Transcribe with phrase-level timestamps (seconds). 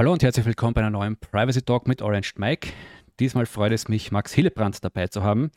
[0.00, 2.70] Hallo und herzlich willkommen bei einer neuen Privacy Talk mit Orange Mike.
[3.18, 5.50] Diesmal freut es mich, Max Hillebrand dabei zu haben.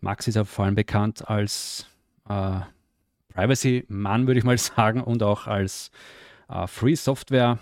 [0.00, 1.84] Max ist ja vor allem bekannt als
[2.26, 2.60] äh,
[3.34, 5.90] Privacy-Mann, würde ich mal sagen, und auch als
[6.48, 7.58] äh, Free Software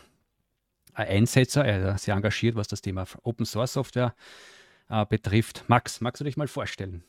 [0.92, 1.64] Einsetzer.
[1.64, 4.14] Er ist sehr engagiert, was das Thema Open Source Software
[4.88, 5.64] äh, betrifft.
[5.66, 7.02] Max, magst du dich mal vorstellen?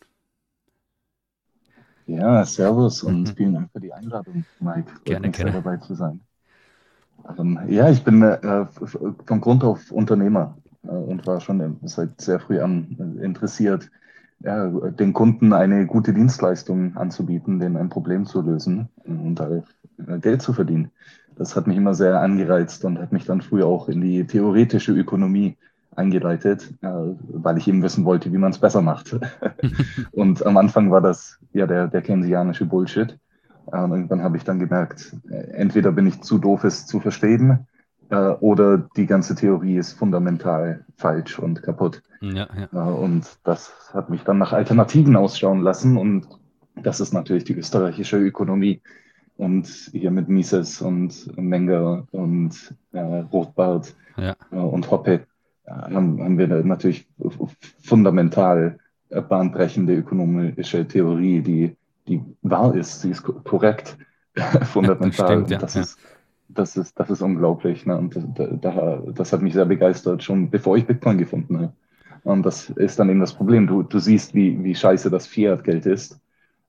[2.07, 3.35] Ja, servus und mhm.
[3.35, 4.91] vielen Dank für die Einladung, Mike.
[5.03, 5.51] Gerne, gerne.
[5.51, 6.21] dabei zu sein.
[7.37, 8.65] Ähm, ja, ich bin äh,
[9.25, 13.89] von Grund auf Unternehmer äh, und war schon seit sehr früh an äh, interessiert,
[14.39, 20.19] ja, den Kunden eine gute Dienstleistung anzubieten, denen ein Problem zu lösen und da äh,
[20.19, 20.91] Geld zu verdienen.
[21.35, 24.93] Das hat mich immer sehr angereizt und hat mich dann früher auch in die theoretische
[24.93, 25.57] Ökonomie
[25.95, 29.17] eingeleitet, äh, weil ich eben wissen wollte, wie man es besser macht.
[30.11, 33.17] und am Anfang war das ja der, der keynesianische Bullshit.
[33.65, 37.67] Und irgendwann habe ich dann gemerkt, äh, entweder bin ich zu doof, es zu verstehen,
[38.09, 42.03] äh, oder die ganze Theorie ist fundamental falsch und kaputt.
[42.21, 42.67] Ja, ja.
[42.71, 45.97] Äh, und das hat mich dann nach Alternativen ausschauen lassen.
[45.97, 46.27] Und
[46.75, 48.81] das ist natürlich die österreichische Ökonomie.
[49.37, 54.35] Und hier mit Mises und Menger und äh, Rothbart ja.
[54.51, 55.25] und Hoppe
[55.67, 57.07] haben, haben wir natürlich
[57.83, 58.77] fundamental
[59.09, 61.75] bahnbrechende ökonomische Theorie, die,
[62.07, 63.97] die wahr ist, sie ist korrekt,
[64.63, 65.09] fundamental.
[65.09, 65.57] Das, stimmt, ja.
[65.57, 65.99] das, ist,
[66.49, 67.85] das, ist, das ist unglaublich.
[67.85, 67.97] Ne?
[67.97, 68.23] Und das,
[69.13, 71.73] das hat mich sehr begeistert, schon bevor ich Bitcoin gefunden habe.
[72.23, 73.67] Und das ist dann eben das Problem.
[73.67, 76.19] Du, du siehst, wie, wie scheiße das Fiat-Geld ist.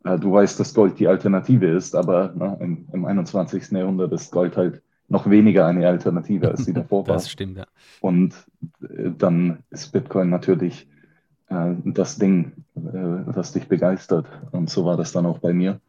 [0.05, 3.71] Äh, du weißt, dass Gold die Alternative ist, aber ne, im, im 21.
[3.73, 7.15] Jahrhundert ist Gold halt noch weniger eine Alternative, als sie davor war.
[7.15, 7.67] Das stimmt, ja.
[8.01, 8.35] Und
[8.83, 10.89] äh, dann ist Bitcoin natürlich
[11.49, 14.27] äh, das Ding, äh, das dich begeistert.
[14.53, 15.81] Und so war das dann auch bei mir.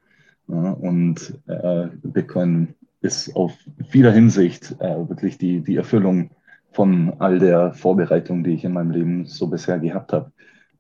[0.48, 3.54] Ja, und äh, Bitcoin ist auf
[3.90, 6.32] vieler Hinsicht äh, wirklich die, die Erfüllung
[6.72, 10.32] von all der Vorbereitung, die ich in meinem Leben so bisher gehabt habe.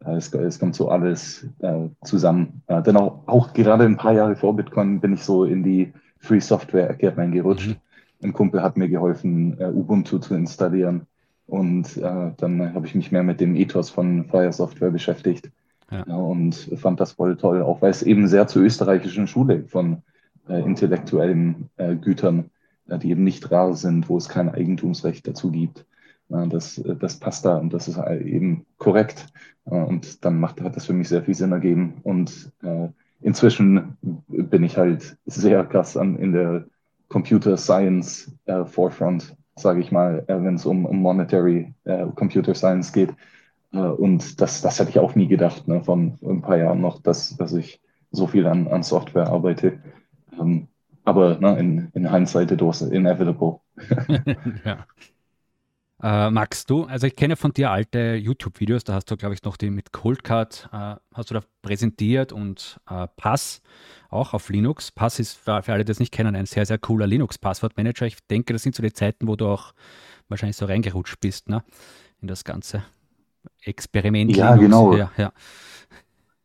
[0.05, 1.47] Äh, es, es, kommt so alles
[2.03, 2.61] zusammen.
[2.69, 6.39] denn auch, auch gerade ein paar Jahre vor Bitcoin bin ich so in die Free
[6.39, 7.69] Software-Ecke reingerutscht.
[7.69, 7.75] Mhm
[8.23, 11.07] ein Kumpel hat mir geholfen, uh, Ubuntu zu installieren.
[11.47, 15.49] Und uh, dann habe ich mich mehr mit dem Ethos von Fire Software beschäftigt.
[15.89, 16.03] Ja.
[16.05, 20.03] Ja, und fand das voll toll, auch weil es eben sehr zur österreichischen Schule von
[20.49, 22.49] äh, intellektuellen äh, Gütern,
[22.89, 25.85] äh, die eben nicht rar sind, wo es kein Eigentumsrecht dazu gibt.
[26.27, 29.27] das, das passt da und das ist eben korrekt.
[29.63, 32.01] und dann macht, hat das für mich sehr viel Sinn ergeben.
[32.03, 32.51] Und
[33.21, 33.97] inzwischen
[34.27, 36.65] bin ich halt sehr krass an, in der
[37.07, 42.53] Computer Science äh, Forefront, sage ich mal, äh, wenn es um, um Monetary äh, Computer
[42.55, 43.13] Science geht.
[43.73, 47.01] Äh, und das, das hätte ich auch nie gedacht, ne, von ein paar Jahren noch,
[47.01, 47.81] dass, dass ich
[48.11, 49.79] so viel an, an Software arbeite.
[50.39, 50.67] Ähm,
[51.03, 53.59] aber ne, in, in Hindsight it was inevitable.
[54.65, 54.85] ja.
[56.01, 59.43] Äh, Max, du, also ich kenne von dir alte YouTube-Videos, da hast du, glaube ich,
[59.43, 63.61] noch die mit Coldcard, äh, hast du da präsentiert und äh, Pass
[64.09, 64.91] auch auf Linux.
[64.91, 68.05] Pass ist für, für alle, die das nicht kennen, ein sehr, sehr cooler Linux-Passwortmanager.
[68.05, 69.73] Ich denke, das sind so die Zeiten, wo du auch
[70.29, 71.63] wahrscheinlich so reingerutscht bist, ne?
[72.21, 72.83] In das ganze
[73.61, 74.35] Experiment.
[74.35, 74.65] Ja, Linux.
[74.65, 74.95] genau.
[74.95, 75.31] Ja, ja.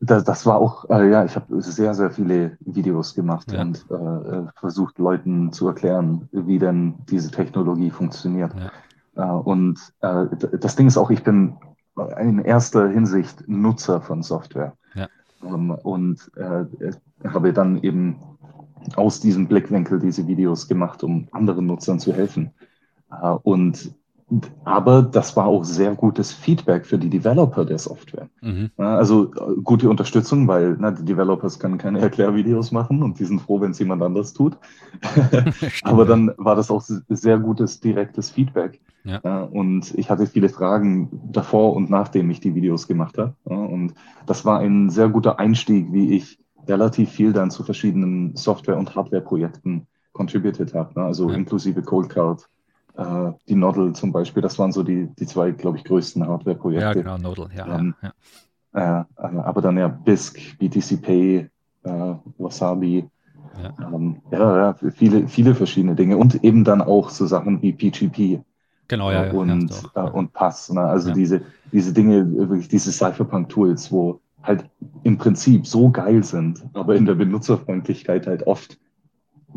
[0.00, 3.60] Das, das war auch, äh, ja, ich habe sehr, sehr viele Videos gemacht ja.
[3.60, 8.52] und äh, äh versucht, Leuten zu erklären, wie denn diese Technologie funktioniert.
[8.58, 8.72] Ja.
[9.16, 10.26] Äh, und äh,
[10.58, 11.56] das Ding ist auch, ich bin
[12.18, 14.74] in erster Hinsicht Nutzer von Software.
[14.94, 15.08] Ja.
[15.44, 16.64] Ähm, und äh,
[17.28, 18.16] habe dann eben
[18.96, 22.50] aus diesem Blickwinkel diese Videos gemacht, um anderen Nutzern zu helfen.
[23.42, 23.94] Und
[24.64, 28.28] aber das war auch sehr gutes Feedback für die Developer der Software.
[28.40, 28.70] Mhm.
[28.76, 29.30] Also
[29.62, 33.72] gute Unterstützung, weil na, die Developers können keine Erklärvideos machen und die sind froh, wenn
[33.72, 34.56] es jemand anders tut.
[35.82, 38.80] aber dann war das auch sehr gutes direktes Feedback.
[39.04, 39.42] Ja.
[39.42, 43.34] Und ich hatte viele Fragen davor und nachdem ich die Videos gemacht habe.
[43.44, 43.94] Und
[44.26, 48.94] das war ein sehr guter Einstieg, wie ich relativ viel dann zu verschiedenen Software- und
[48.94, 51.02] Hardware-Projekten contributed habe.
[51.02, 51.36] Also ja.
[51.36, 52.48] inklusive Coldcard
[52.96, 56.84] äh, die Nodel zum Beispiel, das waren so die, die zwei, glaube ich, größten Hardware-Projekte.
[56.84, 57.78] Ja, genau, Nodel, ja.
[57.78, 58.12] Ähm, ja,
[58.74, 59.06] ja.
[59.16, 61.50] Äh, aber dann ja BISC, BTC Pay,
[61.84, 63.08] äh, Wasabi,
[63.62, 63.74] ja.
[63.92, 68.40] Ähm, ja, ja, viele, viele verschiedene Dinge und eben dann auch so Sachen wie PGP.
[68.88, 70.70] Genau, ja, ja und, ja, und Pass.
[70.70, 70.80] Ne?
[70.80, 71.42] Also diese,
[71.72, 74.68] diese Dinge, wirklich diese Cypherpunk-Tools, wo halt
[75.04, 78.78] im Prinzip so geil sind, aber in der Benutzerfreundlichkeit halt oft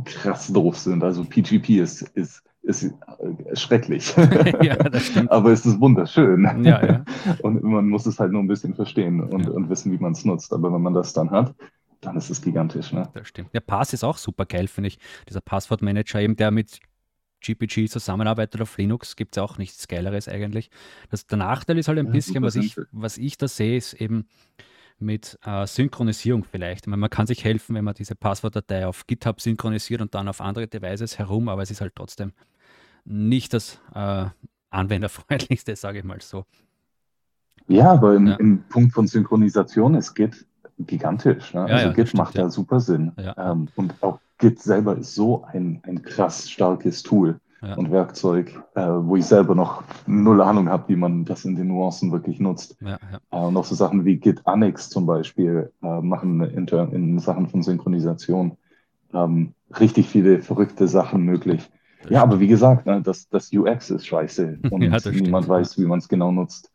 [0.04, 1.04] krass doof sind.
[1.04, 4.16] Also PGP ist, ist ist äh, schrecklich.
[4.62, 5.32] ja, das stimmt.
[5.32, 6.44] Aber es ist wunderschön.
[6.64, 7.06] Ja, ja.
[7.42, 9.52] Und man muss es halt nur ein bisschen verstehen und, ja.
[9.52, 10.52] und wissen, wie man es nutzt.
[10.52, 11.54] Aber wenn man das dann hat,
[12.02, 12.92] dann ist es gigantisch.
[12.92, 13.08] Ne?
[13.14, 13.54] Das stimmt.
[13.54, 15.00] Der Pass ist auch super geil, finde ich.
[15.30, 16.80] Dieser Passwortmanager eben, der mit
[17.46, 20.70] GPG zusammenarbeitet auf Linux, gibt es auch nichts Geileres eigentlich.
[21.10, 23.94] Das, der Nachteil ist halt ein Ja, bisschen, was ich, was ich da sehe, ist
[23.94, 24.28] eben
[25.00, 26.86] mit äh, Synchronisierung vielleicht.
[26.86, 30.28] Ich meine, man kann sich helfen, wenn man diese Passwortdatei auf GitHub synchronisiert und dann
[30.30, 32.34] auf andere Devices herum, aber es ist halt trotzdem
[33.06, 34.28] nicht das äh,
[34.72, 36.46] anwenderfreundlichste, sage ich mal so.
[37.68, 38.36] Ja, aber im, Ja.
[38.38, 40.46] im Punkt von Synchronisation ist Git
[40.80, 41.54] gigantisch.
[41.54, 41.68] Ne?
[41.68, 42.44] Ja, Also ja, Git stimmt, macht ja.
[42.44, 43.12] da super Sinn.
[43.18, 43.38] Ja.
[43.38, 47.76] Ähm, und auch Git selber ist so ein, ein krass starkes Tool Ja.
[47.76, 51.68] und Werkzeug, äh, wo ich selber noch null Ahnung habe, wie man das in den
[51.68, 52.76] Nuancen wirklich nutzt.
[52.82, 53.20] Ja, ja.
[53.32, 57.48] Äh, und auch so Sachen wie Git Annex zum Beispiel äh, machen in, in Sachen
[57.48, 58.58] von Synchronisation
[59.14, 61.70] ähm, richtig viele verrückte Sachen möglich.
[62.10, 65.54] Ja, aber wie gesagt, ne, das, das UX ist scheiße und stimmt, niemand ja.
[65.54, 66.72] weiß, wie man es genau nutzt.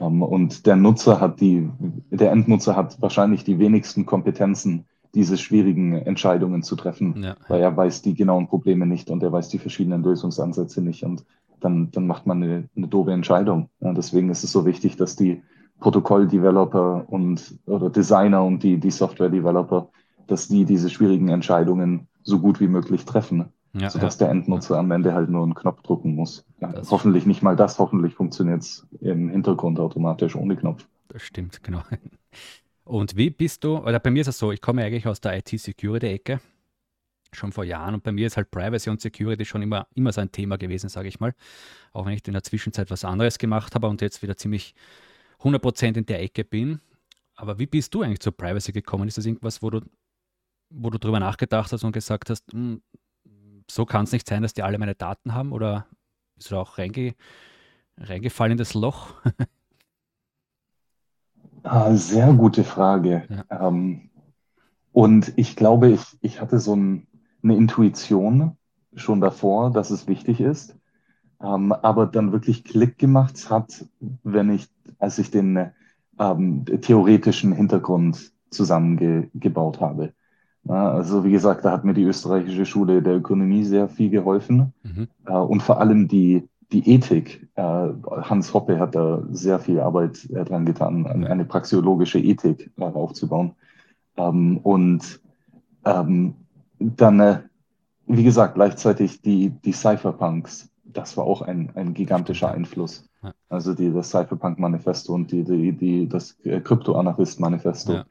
[0.00, 1.68] Ähm, und der Nutzer hat die,
[2.10, 7.76] der Endnutzer hat wahrscheinlich die wenigsten Kompetenzen, diese schwierigen Entscheidungen zu treffen, Ja, weil er
[7.76, 11.24] weiß die genauen Probleme nicht und er weiß die verschiedenen Lösungsansätze nicht und
[11.60, 13.70] dann, dann macht man eine, eine doofe Entscheidung.
[13.80, 15.42] Ja, deswegen ist es so wichtig, dass die
[15.80, 19.88] Protokoll-Developer und oder Designer und die, die Software-Developer,
[20.26, 23.46] dass die diese schwierigen Entscheidungen so gut wie möglich treffen
[23.80, 24.26] ja, sodass ja.
[24.26, 26.44] der Endnutzer am Ende halt nur einen Knopf drücken muss.
[26.60, 30.86] Ja, hoffentlich nicht mal das, hoffentlich funktioniert es im Hintergrund automatisch ohne Knopf.
[31.08, 31.82] Das stimmt, genau.
[32.86, 35.36] Und wie bist du, oder bei mir ist es so, ich komme eigentlich aus der
[35.38, 36.40] IT-Security-Ecke,
[37.32, 40.20] schon vor Jahren, und bei mir ist halt Privacy und Security schon immer, immer so
[40.20, 41.34] ein Thema gewesen, sage ich mal.
[41.92, 44.72] Auch wenn ich in der Zwischenzeit was anderes gemacht habe und jetzt wieder ziemlich
[45.40, 46.80] 100% in der Ecke bin.
[47.34, 49.08] Aber wie bist du eigentlich zur Privacy gekommen?
[49.08, 49.80] Ist das irgendwas, wo du,
[50.70, 52.82] wo du drüber nachgedacht hast und gesagt hast, "Hm,
[53.70, 55.52] so kann es nicht sein, dass die alle meine Daten haben?
[55.52, 55.86] Oder
[56.36, 57.14] bist du auch reinge,
[57.98, 59.14] reingefallen in das Loch?
[61.66, 63.26] Ah, sehr gute Frage.
[63.50, 64.10] Ähm,
[64.92, 67.08] und ich glaube, ich, ich hatte so ein,
[67.42, 68.56] eine Intuition
[68.94, 70.76] schon davor, dass es wichtig ist.
[71.42, 73.84] Ähm, aber dann wirklich Klick gemacht hat,
[74.22, 74.68] wenn ich,
[75.00, 75.72] als ich den
[76.18, 80.12] ähm, theoretischen Hintergrund zusammengebaut habe.
[80.64, 84.72] Ja, also wie gesagt, da hat mir die österreichische Schule der Ökonomie sehr viel geholfen.
[84.84, 85.08] Mhm.
[85.26, 87.48] Äh, und vor allem die, die Ethik.
[87.54, 92.84] Äh, Hans Hoppe hat da sehr viel Arbeit äh, dran getan, eine, praxeologische Ethik äh,
[92.84, 93.52] aufzubauen.
[94.16, 95.20] Ähm, und
[95.84, 96.34] ähm,
[96.78, 97.44] dann,
[98.06, 100.70] wie gesagt, gleichzeitig die, die Cypherpunks.
[100.84, 103.08] Das war auch ein, ein gigantischer Einfluss.
[103.48, 107.92] Also die, das Cypherpunk-Manifesto und die, die, die, das Krypto-Anarchist-Manifesto.
[107.92, 108.04] Ja.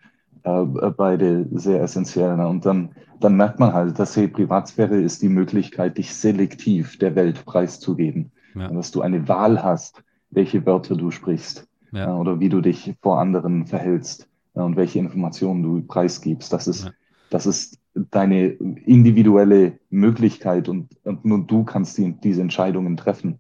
[0.45, 2.37] Äh, beide sehr essentiell.
[2.37, 2.47] Ne?
[2.47, 7.15] Und dann, dann merkt man halt, dass hey, Privatsphäre ist die Möglichkeit, dich selektiv der
[7.15, 8.31] Welt preiszugeben.
[8.55, 8.69] Ja.
[8.69, 12.07] Dass du eine Wahl hast, welche Wörter du sprichst Ja.
[12.09, 16.51] äh, oder wie du dich vor anderen verhältst äh, und welche Informationen du preisgibst.
[16.51, 16.91] Das ist,
[17.29, 23.39] das ist deine individuelle Möglichkeit und, und nur du kannst die, diese Entscheidungen treffen.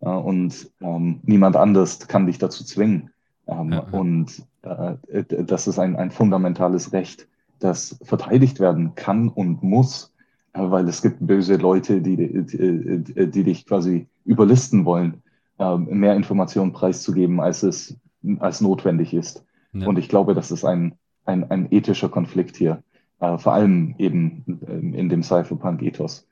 [0.00, 3.10] Äh, und ähm, niemand anders kann dich dazu zwingen.
[3.46, 3.80] Ähm.
[3.92, 4.96] Und äh,
[5.44, 7.28] das ist ein, ein fundamentales Recht,
[7.58, 10.13] das verteidigt werden kann und muss,
[10.54, 15.22] weil es gibt böse Leute, die, die, die dich quasi überlisten wollen,
[15.58, 17.96] äh, mehr Informationen preiszugeben, als es
[18.38, 19.44] als notwendig ist.
[19.72, 19.86] Ja.
[19.86, 22.82] Und ich glaube, das ist ein, ein, ein ethischer Konflikt hier,
[23.20, 26.26] äh, vor allem eben ähm, in dem Cypherpunk-Ethos.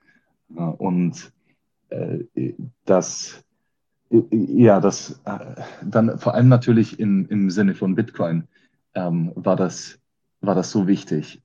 [0.56, 1.32] Äh, und
[1.90, 2.24] äh,
[2.84, 3.44] das,
[4.10, 5.20] ja, das
[5.84, 8.44] dann vor allem natürlich in, im Sinne von Bitcoin
[8.94, 9.98] ähm, war, das,
[10.40, 11.42] war das so wichtig.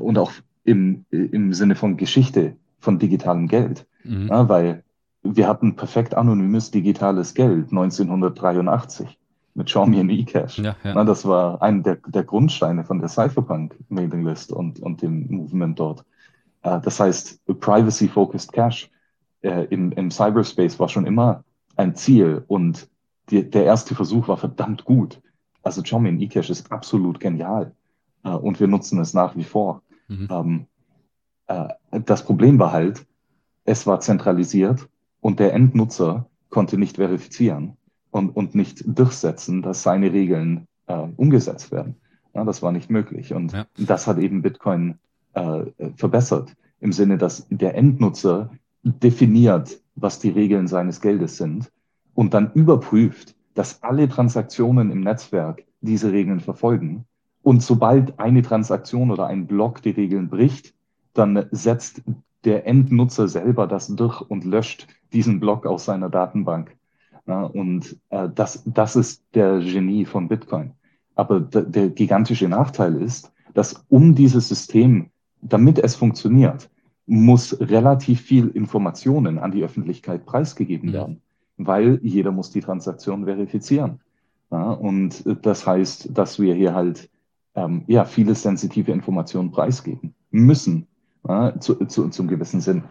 [0.00, 0.32] Und auch
[0.64, 3.86] im, im Sinne von Geschichte von digitalem Geld.
[4.04, 4.28] Mhm.
[4.28, 4.84] Ja, weil
[5.22, 9.18] wir hatten perfekt anonymes digitales Geld 1983
[9.54, 10.58] mit Xiaomi und eCash.
[10.58, 10.94] Ja, ja.
[10.94, 15.26] Na, das war ein der, der Grundsteine von der Cypherpunk Mailing List und, und dem
[15.28, 16.04] Movement dort.
[16.62, 18.90] Äh, das heißt, Privacy-Focused Cash
[19.42, 21.44] äh, im, im Cyberspace war schon immer
[21.76, 22.88] ein Ziel und
[23.30, 25.20] die, der erste Versuch war verdammt gut.
[25.62, 27.72] Also Xiaomi und eCash ist absolut genial
[28.24, 29.82] äh, und wir nutzen es nach wie vor.
[30.08, 30.28] Mhm.
[30.30, 30.66] Ähm,
[31.46, 31.68] äh,
[32.04, 33.06] das Problem war halt,
[33.64, 34.88] es war zentralisiert
[35.20, 37.76] und der Endnutzer konnte nicht verifizieren
[38.10, 41.96] und, und nicht durchsetzen, dass seine Regeln äh, umgesetzt werden.
[42.34, 43.32] Ja, das war nicht möglich.
[43.32, 43.66] Und Ja.
[43.78, 44.98] das hat eben Bitcoin
[45.34, 45.64] äh,
[45.96, 48.50] verbessert, im Sinne, dass der Endnutzer
[48.82, 51.72] definiert, was die Regeln seines Geldes sind
[52.14, 57.06] und dann überprüft, dass alle Transaktionen im Netzwerk diese Regeln verfolgen.
[57.44, 60.72] Und sobald eine Transaktion oder ein Block die Regeln bricht,
[61.12, 62.02] dann setzt
[62.44, 66.74] der Endnutzer selber das durch und löscht diesen Block aus seiner Datenbank.
[67.26, 70.72] Ja, und äh, das, das ist der Genie von Bitcoin.
[71.16, 75.10] Aber der gigantische Nachteil ist, dass um dieses System,
[75.42, 76.70] damit es funktioniert,
[77.06, 81.20] muss relativ viel Informationen an die Öffentlichkeit preisgegeben werden,
[81.58, 84.00] weil jeder muss die Transaktion verifizieren.
[84.50, 87.10] Ja, und das heißt, dass wir hier halt
[87.54, 90.86] ähm, ja, viele sensitive Informationen preisgeben müssen,
[91.26, 92.84] ja, zu, zu, zum gewissen Sinn.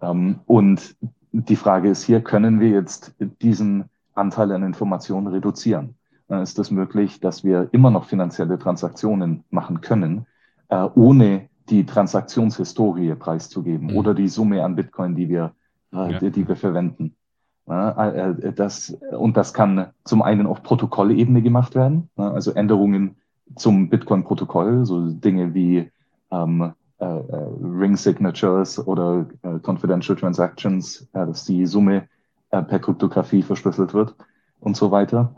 [0.00, 0.96] Ähm, und
[1.32, 5.96] die Frage ist hier, können wir jetzt diesen Anteil an Informationen reduzieren?
[6.28, 10.26] Äh, ist es das möglich, dass wir immer noch finanzielle Transaktionen machen können,
[10.68, 13.96] äh, ohne die Transaktionshistorie preiszugeben mhm.
[13.96, 15.52] oder die Summe an Bitcoin, die wir,
[15.92, 16.18] äh, ja.
[16.18, 17.16] die, die, wir verwenden?
[17.68, 23.16] Äh, äh, das, und das kann zum einen auf Protokollebene gemacht werden, also Änderungen
[23.54, 25.90] zum Bitcoin-Protokoll, so Dinge wie
[26.30, 32.08] ähm, äh, äh, Ring Signatures oder äh, Confidential Transactions, dass die Summe
[32.48, 34.14] per Kryptographie verschlüsselt wird
[34.60, 35.34] und so weiter.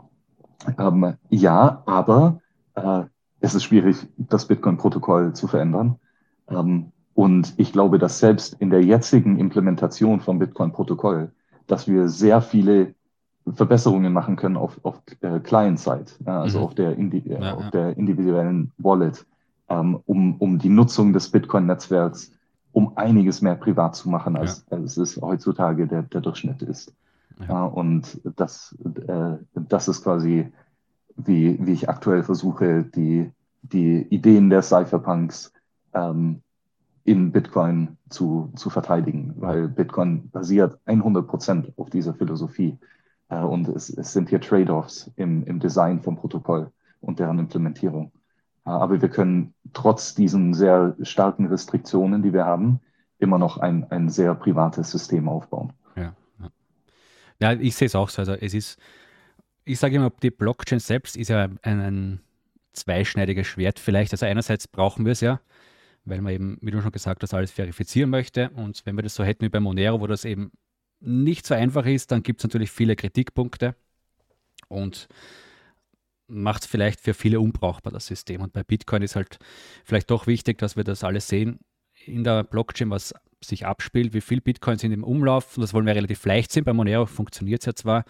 [0.77, 2.39] Ähm, ja, aber
[3.41, 5.99] es ist schwierig, das Bitcoin-Protokoll zu verändern.
[6.49, 11.31] Ähm, und ich glaube, dass selbst in der jetzigen Implementation vom Bitcoin-Protokoll,
[11.67, 12.95] dass wir sehr viele
[13.53, 16.65] Verbesserungen machen können auf, auf äh, Client-Side, ja, also mhm.
[16.65, 19.25] auf, der, Indi ja, auf der individuellen Wallet,
[19.69, 22.31] ähm, um, um die Nutzung des Bitcoin-Netzwerks
[22.71, 26.93] um einiges mehr privat zu machen, als, als es heutzutage der, der Durchschnitt ist.
[27.47, 27.63] Ja.
[27.63, 28.75] und das,
[29.07, 30.51] äh, das ist quasi,
[31.15, 35.53] wie, wie ich aktuell versuche, die, die Ideen der Cypherpunks
[35.93, 36.41] ähm,
[37.05, 42.77] in Bitcoin zu, zu verteidigen, weil Bitcoin basiert 100% auf dieser Philosophie.
[43.29, 48.11] Äh, und es, es, sind hier Trade-offs im, im Design vom Protokoll und deren Implementierung.
[48.65, 52.81] Äh, aber wir können trotz diesen sehr starken Restriktionen, die wir haben,
[53.19, 55.73] immer noch ein, ein sehr privates System aufbauen.
[55.95, 56.49] Ja, ja.
[57.39, 58.21] ja ich sehe es auch so.
[58.21, 58.79] Also es ist,
[59.65, 62.19] ich sage immer, die Blockchain selbst ist ja ein, ein
[62.73, 64.13] zweischneidiges Schwert vielleicht.
[64.13, 65.41] Also einerseits brauchen wir es ja,
[66.05, 68.49] weil man eben, wie du schon gesagt hast, alles verifizieren möchte.
[68.51, 70.51] Und wenn wir das so hätten wie bei Monero, wo das eben
[70.99, 73.75] nicht so einfach ist, dann gibt es natürlich viele Kritikpunkte
[74.67, 75.07] und
[76.27, 78.41] macht es vielleicht für viele unbrauchbar, das System.
[78.41, 79.39] Und bei Bitcoin ist halt
[79.83, 81.59] vielleicht doch wichtig, dass wir das alles sehen
[82.05, 85.57] in der Blockchain, was sich abspielt, wie viel Bitcoin sind im Umlauf.
[85.57, 86.65] Und das wollen wir relativ leicht sehen.
[86.65, 88.05] Bei Monero funktioniert es ja zwar,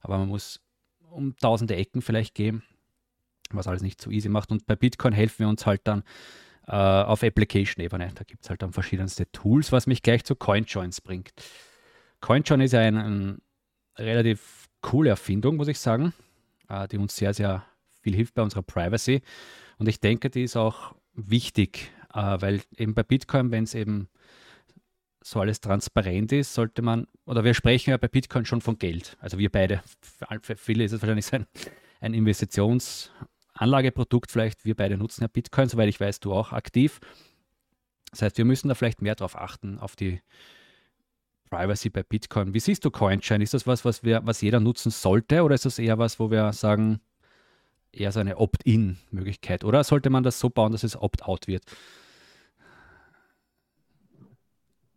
[0.00, 0.60] aber man muss
[1.10, 2.62] um tausende Ecken vielleicht gehen,
[3.50, 4.50] was alles nicht so easy macht.
[4.50, 6.04] Und bei Bitcoin helfen wir uns halt dann
[6.66, 8.12] äh, auf Application-Ebene.
[8.14, 11.32] Da gibt es halt dann verschiedenste Tools, was mich gleich zu CoinJoins bringt.
[12.20, 13.42] CoinJoin ist ja eine ein
[13.96, 16.12] relativ coole Erfindung, muss ich sagen,
[16.68, 17.64] äh, die uns sehr, sehr
[18.00, 19.22] viel hilft bei unserer Privacy.
[19.78, 24.08] Und ich denke, die ist auch wichtig, äh, weil eben bei Bitcoin, wenn es eben
[25.22, 29.16] so alles transparent ist, sollte man, oder wir sprechen ja bei Bitcoin schon von Geld.
[29.20, 29.82] Also wir beide,
[30.42, 31.46] für viele ist es wahrscheinlich ein,
[32.00, 34.64] ein Investitionsanlageprodukt vielleicht.
[34.64, 37.00] Wir beide nutzen ja Bitcoin, soweit ich weiß, du auch aktiv.
[38.10, 40.22] Das heißt, wir müssen da vielleicht mehr darauf achten, auf die
[41.48, 42.54] Privacy bei Bitcoin.
[42.54, 43.40] Wie siehst du CoinChain?
[43.40, 46.30] Ist das was, was, wir, was jeder nutzen sollte oder ist das eher was, wo
[46.30, 47.00] wir sagen,
[47.92, 49.64] eher so eine Opt-in-Möglichkeit?
[49.64, 51.64] Oder sollte man das so bauen, dass es Opt-out wird?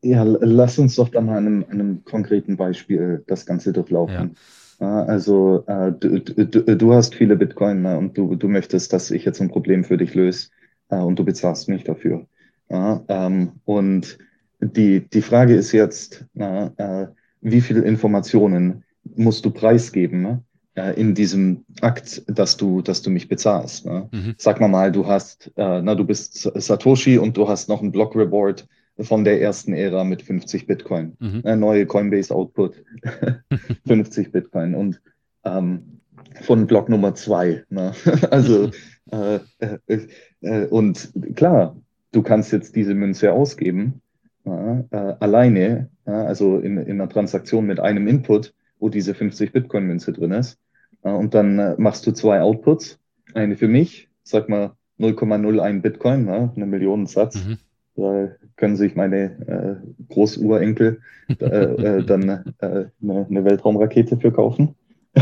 [0.03, 4.35] Ja, lass uns doch da mal an einem, einem konkreten Beispiel das Ganze durchlaufen.
[4.79, 5.03] Ja.
[5.05, 9.25] Also äh, du, du, du, hast viele Bitcoin ne, und du, du möchtest, dass ich
[9.25, 10.49] jetzt ein Problem für dich löse
[10.89, 12.25] äh, und du bezahlst mich dafür.
[12.67, 14.17] Ja, ähm, und
[14.61, 17.07] die, die Frage ist jetzt, na, äh,
[17.41, 18.83] wie viele Informationen
[19.15, 20.43] musst du preisgeben ne?
[20.75, 23.85] äh, in diesem Akt, dass du, dass du mich bezahlst.
[23.85, 24.07] Ne?
[24.11, 24.35] Mhm.
[24.37, 27.91] Sag mal mal, du hast, äh, na, du bist Satoshi und du hast noch ein
[27.91, 28.67] Block Reward
[28.99, 31.17] von der ersten Ära mit 50 Bitcoin.
[31.19, 31.41] Mhm.
[31.43, 32.83] Äh, neue Coinbase Output,
[33.87, 34.75] 50 Bitcoin.
[34.75, 35.01] Und
[35.43, 36.01] ähm,
[36.41, 37.63] von Block Nummer zwei.
[37.69, 37.93] Ne?
[38.29, 38.69] also,
[39.11, 40.07] äh, äh,
[40.41, 41.75] äh, und klar,
[42.11, 44.00] du kannst jetzt diese Münze ausgeben
[44.45, 49.53] ja, äh, alleine, ja, also in, in einer Transaktion mit einem Input, wo diese 50
[49.53, 50.59] Bitcoin-Münze drin ist.
[51.03, 52.99] Ja, und dann äh, machst du zwei Outputs.
[53.33, 57.45] Eine für mich, sag mal 0,01 Bitcoin, ja, eine Millionensatz.
[57.45, 57.57] Mhm.
[57.95, 59.75] Da können sich meine äh,
[60.09, 64.75] Großurenkel äh, äh, dann äh, eine, eine Weltraumrakete für kaufen.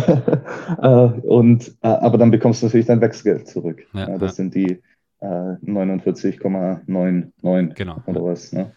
[1.24, 3.88] und, aber dann bekommst du natürlich dein Wechselgeld zurück.
[4.20, 4.84] Das sind die
[5.20, 7.98] äh, 49,99 genau.
[8.06, 8.54] oder was.
[8.54, 8.72] Ne?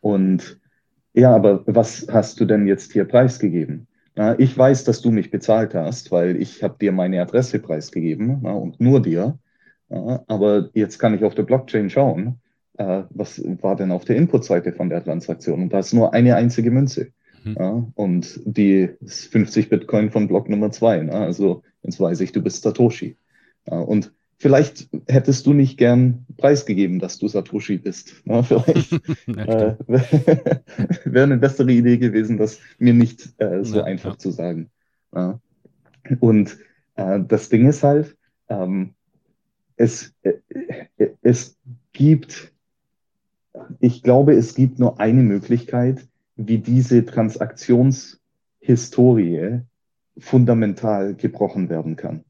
[0.00, 0.60] Und
[1.14, 3.86] ja, aber was hast du denn jetzt hier preisgegeben?
[4.36, 8.78] ich weiß, dass du mich bezahlt hast, weil ich habe dir meine Adresse preisgegeben und
[8.78, 9.38] nur dir.
[9.88, 12.38] aber jetzt kann ich auf der Blockchain schauen,
[12.76, 15.62] äh, was war denn auf der Inputseite von der Transaktion?
[15.62, 17.08] Und da ist nur eine einzige Münze.
[17.44, 17.88] Mhm.
[17.96, 21.08] und die ist 50 Bitcoin von Block Nummer zwei.
[21.10, 23.16] Also jetzt weiß ich, du bist Satoshi.
[23.64, 28.12] und vielleicht hättest du nicht gern preisgegeben, dass du Satoshi bist.
[28.24, 29.76] Ja, vielleicht äh,
[31.04, 34.18] wäre eine bessere Idee gewesen, das mir nicht äh, so ja, einfach ja.
[34.18, 34.68] zu sagen.
[35.14, 35.38] Ja.
[36.18, 36.58] Und
[36.96, 38.16] äh, das Ding ist halt,
[38.48, 38.94] ähm,
[39.76, 40.32] es, äh,
[41.22, 41.56] es
[41.92, 42.52] gibt,
[43.78, 49.60] ich glaube, es gibt nur eine Möglichkeit, wie diese Transaktionshistorie
[50.18, 52.24] fundamental gebrochen werden kann.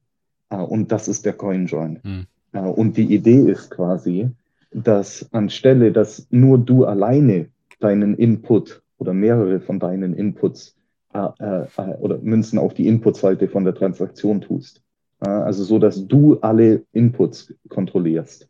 [0.52, 1.98] Äh, und das ist der CoinJoin.
[2.02, 2.26] Mhm.
[2.52, 4.28] Und die Idee ist quasi,
[4.72, 7.48] dass anstelle, dass nur du alleine
[7.80, 10.76] deinen Input oder mehrere von deinen Inputs
[11.14, 14.82] äh, äh, oder Münzen auf die Inputseite von der Transaktion tust,
[15.20, 18.48] also so, dass du alle Inputs kontrollierst.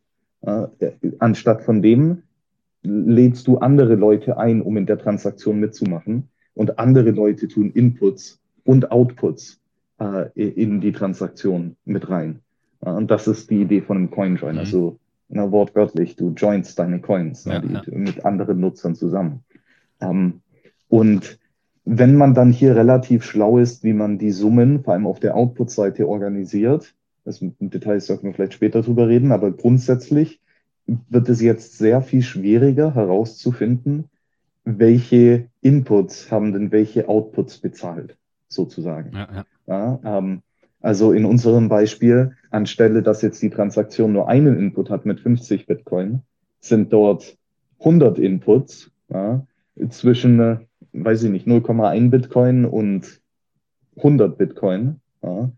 [1.18, 2.23] Anstatt von dem
[2.82, 8.40] lädst du andere Leute ein, um in der Transaktion mitzumachen und andere Leute tun Inputs
[8.64, 9.62] und Outputs
[10.02, 12.40] äh, in die Transaktion mit rein.
[12.80, 14.54] und das ist die Idee von einem Coin-Join.
[14.54, 14.59] Mhm.
[14.59, 14.99] Also
[15.35, 17.82] na, wortwörtlich, du joinst deine Coins ja, die, ja.
[17.88, 19.44] mit anderen Nutzern zusammen.
[20.00, 20.42] Ähm,
[20.88, 21.38] und
[21.85, 25.35] wenn man dann hier relativ schlau ist, wie man die Summen, vor allem auf der
[25.35, 26.94] Output-Seite, organisiert,
[27.25, 30.40] das mit Details sollten wir vielleicht später drüber reden, aber grundsätzlich
[30.87, 34.04] wird es jetzt sehr viel schwieriger herauszufinden,
[34.64, 38.18] welche Inputs haben denn welche Outputs bezahlt,
[38.49, 39.12] sozusagen.
[39.14, 39.44] Ja, ja.
[39.66, 40.42] Ja, ähm,
[40.81, 45.66] also in unserem Beispiel, anstelle dass jetzt die Transaktion nur einen Input hat mit 50
[45.66, 46.23] Bitcoin,
[46.61, 47.37] sind dort
[47.78, 49.47] 100 Inputs ja,
[49.88, 50.59] zwischen, äh,
[50.92, 53.21] weiß ich nicht, 0,1 Bitcoin und
[53.97, 55.00] 100 Bitcoin.
[55.23, 55.50] Ja,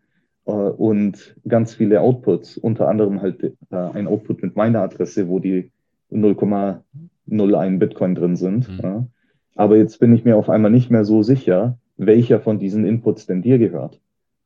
[0.47, 5.39] äh, und ganz viele Outputs, unter anderem halt äh, ein Output mit meiner Adresse, wo
[5.39, 5.71] die
[6.13, 8.69] 0,01 Bitcoin drin sind.
[8.69, 8.81] Mhm.
[8.83, 9.07] Ja.
[9.57, 13.27] Aber jetzt bin ich mir auf einmal nicht mehr so sicher, welcher von diesen Inputs
[13.27, 14.01] denn dir gehört.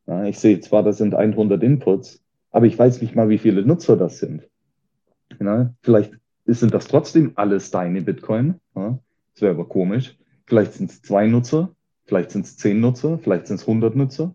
[0.07, 3.64] Ja, ich sehe zwar, das sind 100 Inputs, aber ich weiß nicht mal, wie viele
[3.64, 4.49] Nutzer das sind.
[5.40, 6.12] Ja, vielleicht
[6.47, 8.55] sind das trotzdem alles deine Bitcoin.
[8.75, 8.99] Ja,
[9.35, 10.17] das wäre aber komisch.
[10.47, 11.71] Vielleicht sind es zwei Nutzer,
[12.07, 14.35] vielleicht sind es zehn Nutzer, vielleicht sind es 100 Nutzer.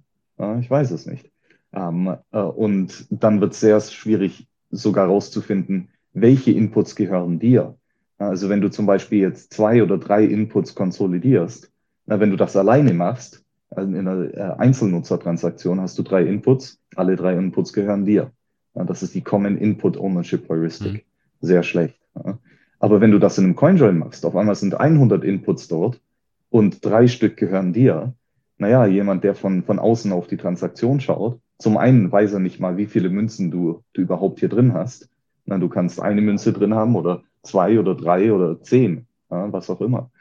[0.59, 1.31] Ich weiß es nicht.
[1.73, 7.75] Ähm, äh, und dann wird es sehr schwierig, sogar herauszufinden, welche Inputs gehören dir.
[8.17, 11.71] Also wenn du zum Beispiel jetzt zwei oder drei Inputs konsolidierst,
[12.05, 16.79] na, wenn du das alleine machst, also in einer äh, Einzelnutzertransaktion hast du drei Inputs,
[16.95, 18.31] alle drei Inputs gehören dir.
[18.75, 20.93] Ja, das ist die Common Input Ownership Heuristic.
[20.93, 21.01] Mhm.
[21.41, 21.99] Sehr schlecht.
[22.15, 22.37] Ja.
[22.79, 26.01] Aber wenn du das in einem CoinJoin machst, auf einmal sind 100 Inputs dort
[26.49, 28.13] und drei Stück gehören dir.
[28.57, 32.59] Naja, jemand, der von, von außen auf die Transaktion schaut, zum einen weiß er nicht
[32.59, 35.09] mal, wie viele Münzen du, du überhaupt hier drin hast.
[35.45, 39.69] Na, du kannst eine Münze drin haben oder zwei oder drei oder zehn, ja, was
[39.69, 40.11] auch immer.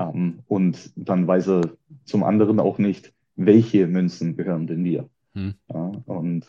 [0.00, 1.60] Ähm, und dann weiß er
[2.04, 5.08] zum anderen auch nicht, welche Münzen gehören denn dir.
[5.34, 5.54] Hm.
[5.72, 6.46] Ja, und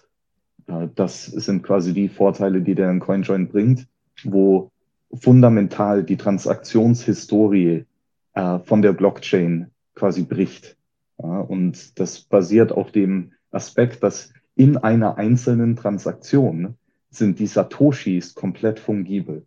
[0.67, 3.87] äh, das sind quasi die Vorteile, die der CoinJoin bringt,
[4.23, 4.71] wo
[5.13, 7.85] fundamental die Transaktionshistorie
[8.33, 10.77] äh, von der Blockchain quasi bricht.
[11.21, 16.75] Ja, und das basiert auf dem Aspekt, dass in einer einzelnen Transaktion
[17.09, 19.45] sind die Satoshis komplett fungibel.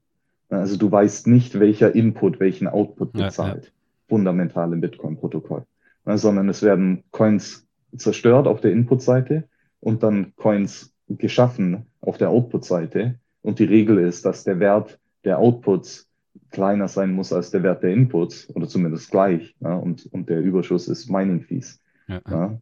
[0.50, 3.72] Also du weißt nicht, welcher Input welchen Output bezahlt.
[4.10, 5.64] Ja, ja fundamental im Bitcoin-Protokoll,
[6.04, 9.48] ne, sondern es werden Coins zerstört auf der Input-Seite
[9.80, 13.18] und dann Coins geschaffen auf der Output-Seite.
[13.42, 16.08] Und die Regel ist, dass der Wert der Outputs
[16.50, 19.54] kleiner sein muss als der Wert der Inputs oder zumindest gleich.
[19.60, 21.80] Ja, und, und der Überschuss ist Mining Fees.
[22.08, 22.20] Ja.
[22.30, 22.58] Ja.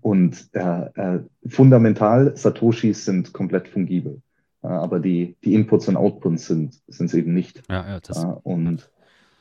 [0.00, 4.22] Und äh, äh, fundamental, Satoshis sind komplett fungibel.
[4.62, 7.62] aber die, die Inputs und Outputs sind es eben nicht.
[7.68, 8.90] Ja, ja, das, und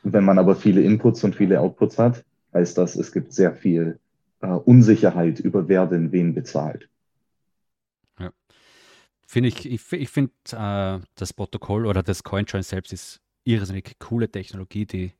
[0.04, 4.00] wenn man aber viele Inputs und viele Outputs hat, heißt das, es gibt sehr viel
[4.42, 6.89] äh, Unsicherheit über wer denn wen bezahlt.
[8.20, 8.32] Ja.
[9.26, 14.30] Finde ich, ich, ich finde äh, das Protokoll oder das CoinJoin selbst ist irrsinnig coole
[14.30, 15.12] Technologie, die,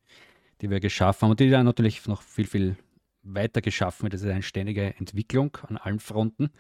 [0.62, 2.76] die wir geschaffen haben und die dann natürlich noch viel, viel
[3.24, 4.14] weiter geschaffen wird.
[4.14, 6.52] Das ist eine ständige Entwicklung an allen Fronten.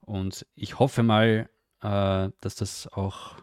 [0.00, 1.48] Und ich hoffe mal,
[1.82, 3.36] äh, dass das auch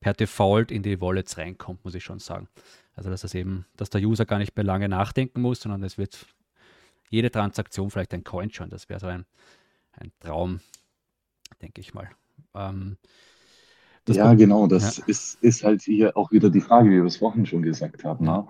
[0.00, 2.48] per Default in die Wallets reinkommt, muss ich schon sagen.
[2.94, 5.98] Also dass das eben, dass der User gar nicht mehr lange nachdenken muss, sondern es
[5.98, 6.26] wird
[7.08, 8.70] jede Transaktion vielleicht ein Coin schon.
[8.70, 9.24] Das wäre so ein,
[9.92, 10.60] ein Traum,
[11.60, 12.08] denke ich mal.
[12.54, 12.96] Ähm,
[14.08, 15.04] ja, genau, das ja.
[15.06, 18.24] Ist, ist halt hier auch wieder die Frage, wie wir es vorhin schon gesagt haben.
[18.24, 18.46] Ne?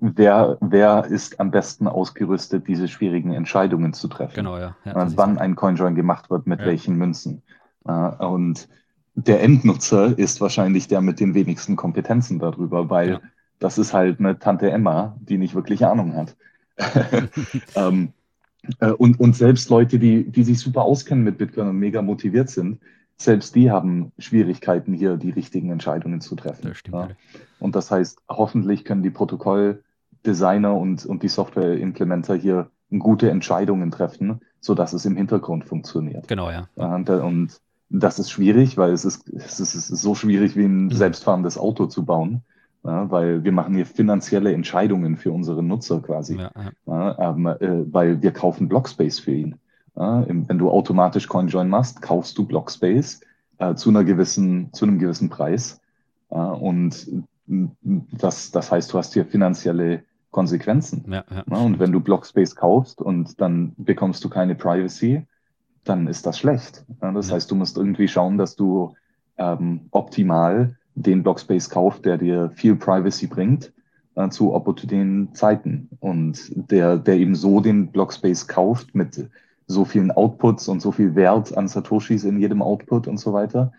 [0.00, 4.34] Wer, wer ist am besten ausgerüstet, diese schwierigen Entscheidungen zu treffen?
[4.34, 4.76] Genau, ja.
[4.84, 6.66] ja äh, wann ein CoinJoin gemacht wird, mit ja.
[6.66, 7.42] welchen Münzen.
[7.86, 8.68] Äh, und
[9.14, 13.20] der Endnutzer ist wahrscheinlich der mit den wenigsten Kompetenzen darüber, weil
[13.58, 16.36] das ist halt eine Tante Emma, die nicht wirklich Ahnung hat.
[17.74, 18.12] ähm,
[18.80, 22.50] äh, und, und selbst Leute, die, die sich super auskennen mit Bitcoin und mega motiviert
[22.50, 22.80] sind,
[23.16, 26.70] selbst die haben Schwierigkeiten, hier die richtigen Entscheidungen zu treffen.
[26.70, 26.82] Das.
[26.92, 27.08] Ja.
[27.58, 34.40] Und das heißt, hoffentlich können die Protokolldesigner und, und die Software-Implementer hier gute Entscheidungen treffen,
[34.60, 36.28] sodass es im Hintergrund funktioniert.
[36.28, 36.68] Genau, ja.
[36.76, 40.92] Und, und das ist schwierig, weil es ist, es ist so schwierig, wie ein mhm.
[40.92, 42.42] selbstfahrendes Auto zu bauen.
[42.84, 46.50] Ja, weil wir machen hier finanzielle Entscheidungen für unsere Nutzer quasi, ja,
[46.86, 47.30] ja.
[47.30, 49.56] Ähm, äh, weil wir kaufen Blockspace für ihn.
[49.94, 53.20] wenn du automatisch CoinJoin machst, kaufst du Blockspace
[53.58, 55.80] äh, zu einer gewissen, zu einem gewissen Preis.
[56.28, 61.04] und das, das heißt, du hast hier finanzielle Konsequenzen.
[61.58, 65.26] und wenn du Blockspace kaufst und dann bekommst du keine Privacy,
[65.84, 66.84] dann ist das schlecht.
[67.00, 68.94] das heißt, du musst irgendwie schauen, dass du
[69.36, 73.72] ähm, optimal den Blockspace kauft, der dir viel Privacy bringt,
[74.14, 75.88] äh, zu opportunen Zeiten.
[76.00, 79.28] Und der, der eben so den Blockspace kauft mit
[79.66, 83.72] so vielen Outputs und so viel Wert an Satoshis in jedem Output und so weiter,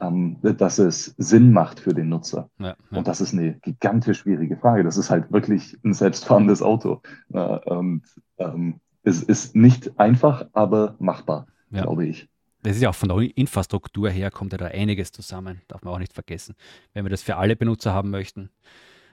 [0.00, 2.48] ähm, dass es Sinn macht für den Nutzer.
[2.58, 2.98] Ja, ja.
[2.98, 4.84] Und das ist eine gigantisch schwierige Frage.
[4.84, 7.00] Das ist halt wirklich ein selbstfahrendes Auto.
[7.32, 8.02] Äh, und
[8.38, 11.82] ähm, es ist nicht einfach, aber machbar, ja.
[11.82, 12.28] glaube ich
[12.64, 15.94] das ist ja auch von der Infrastruktur her, kommt ja da einiges zusammen, darf man
[15.94, 16.54] auch nicht vergessen.
[16.94, 18.50] Wenn wir das für alle Benutzer haben möchten,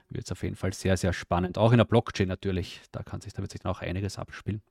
[0.09, 1.57] wird es auf jeden Fall sehr, sehr spannend.
[1.57, 4.61] Auch in der Blockchain natürlich, da kann sich, da wird sich dann auch einiges abspielen.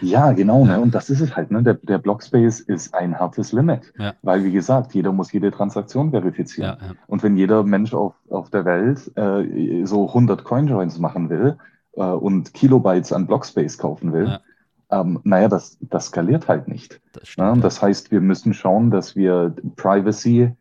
[0.00, 0.80] Ja, genau, ne?
[0.80, 1.50] und das ist es halt.
[1.50, 1.62] Ne?
[1.62, 4.14] Der, der Blockspace ist ein hartes Limit, ja.
[4.22, 6.76] weil, wie gesagt, jeder muss jede Transaktion verifizieren.
[6.80, 6.94] Ja, ja.
[7.06, 11.58] Und wenn jeder Mensch auf, auf der Welt äh, so 100 Coinjoins machen will
[11.92, 14.38] äh, und Kilobytes an Blockspace kaufen will,
[14.90, 17.00] ähm, naja, das, das skaliert halt nicht.
[17.12, 20.52] Das, stimmt, ja, das heißt, wir müssen schauen, dass wir Privacy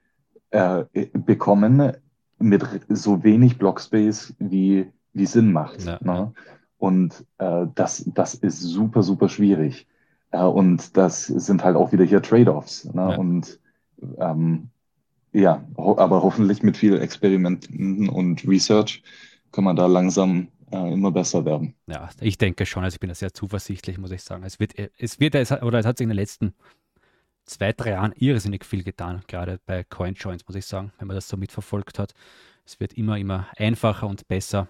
[0.52, 1.94] äh, bekommen
[2.40, 5.84] mit so wenig Blockspace wie, wie Sinn macht.
[5.84, 6.14] Ja, ne?
[6.14, 6.34] ja.
[6.78, 9.88] Und äh, das, das ist super, super schwierig.
[10.32, 12.86] Äh, und das sind halt auch wieder hier Trade-offs.
[12.94, 13.18] Ne?
[13.18, 13.60] Und
[14.18, 14.70] ähm,
[15.32, 19.04] ja, ho aber hoffentlich mit viel Experimenten und Research
[19.52, 21.76] kann man da langsam äh, immer besser werden.
[21.88, 22.84] Ja, ich denke schon.
[22.84, 24.44] Also ich bin da sehr zuversichtlich, muss ich sagen.
[24.44, 26.54] Es wird, es wird, es hat, oder es hat sich in den letzten
[27.46, 31.28] zwei, drei Jahren irrsinnig viel getan, gerade bei CoinJoins, muss ich sagen, wenn man das
[31.28, 32.14] so mitverfolgt hat.
[32.66, 34.68] Es wird immer, immer einfacher und besser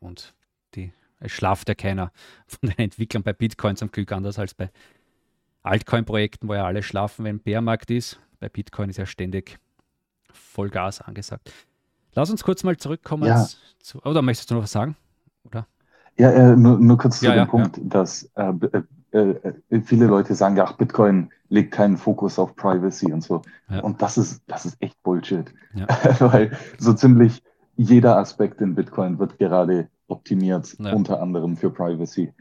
[0.00, 0.34] und
[0.74, 2.12] die, es schlaft ja keiner
[2.46, 4.70] von den Entwicklern bei Bitcoin zum Glück anders als bei
[5.62, 8.18] Altcoin-Projekten, wo ja alle schlafen, wenn Bärmarkt ist.
[8.40, 9.58] Bei Bitcoin ist ja ständig
[10.32, 11.52] Vollgas angesagt.
[12.14, 13.24] Lass uns kurz mal zurückkommen.
[13.24, 13.46] Ja.
[13.80, 14.96] Zu, oder möchtest du noch was sagen?
[15.44, 15.66] Oder?
[16.18, 18.52] Ja, äh, nur, nur, kurz ja, zu dem Punkt, dass äh,
[19.12, 19.34] äh,
[19.70, 23.42] äh, viele Leute sagen, ja, Bitcoin legt keinen Fokus auf Privacy und so.
[23.82, 25.52] Und das ist, das ist echt Bullshit.
[26.20, 27.42] Weil so ziemlich
[27.76, 32.32] jeder Aspekt in Bitcoin wird gerade optimiert, unter anderem für Privacy.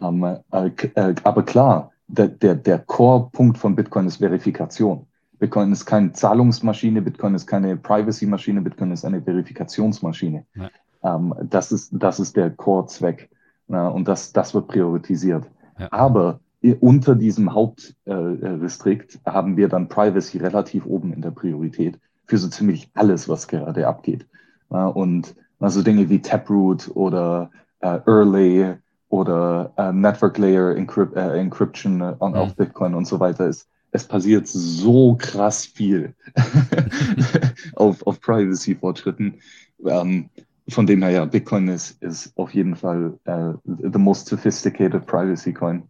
[0.00, 5.06] Ähm, äh, aber klar, der, der, der Core-Punkt von Bitcoin ist Verifikation.
[5.38, 10.44] Bitcoin ist keine Zahlungsmaschine, Bitcoin ist keine Privacy-Maschine, Bitcoin ist eine Verifikationsmaschine.
[10.54, 10.70] Ja.
[11.02, 13.30] Ähm, das, ist, das ist der Core-Zweck.
[13.68, 15.44] Ja, und das, das wird priorisiert.
[15.78, 15.88] Ja.
[15.90, 16.40] Aber
[16.80, 22.48] unter diesem Hauptrestrikt äh, haben wir dann Privacy relativ oben in der Priorität für so
[22.48, 24.26] ziemlich alles, was gerade abgeht.
[24.68, 28.74] und also Dinge wie Taproot oder äh, Early
[29.08, 32.36] oder äh, Network Layer Encrypt, äh, Encryption on, mhm.
[32.36, 36.14] auf Bitcoin und so weiter ist es passiert so krass viel
[37.74, 39.40] auf, auf Privacy-Fortschritten.
[39.86, 40.30] Ähm,
[40.68, 45.52] von dem her, ja, Bitcoin ist, ist auf jeden Fall uh, the most sophisticated Privacy
[45.52, 45.82] Coin.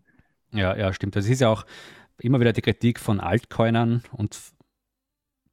[0.53, 1.17] Ja, ja, stimmt.
[1.17, 1.67] Das ist ja auch
[2.21, 4.39] immer wieder die Kritik von Altcoinern und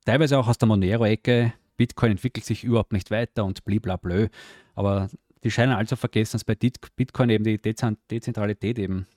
[0.05, 1.53] teilweise auch aus der Monero-Ecke.
[1.77, 4.27] Bitcoin entwickelt sich überhaupt nicht weiter und bliblablö.
[4.75, 5.09] Aber
[5.43, 9.07] die scheinen also vergessen, dass bei Bitcoin eben die Dezentralität eben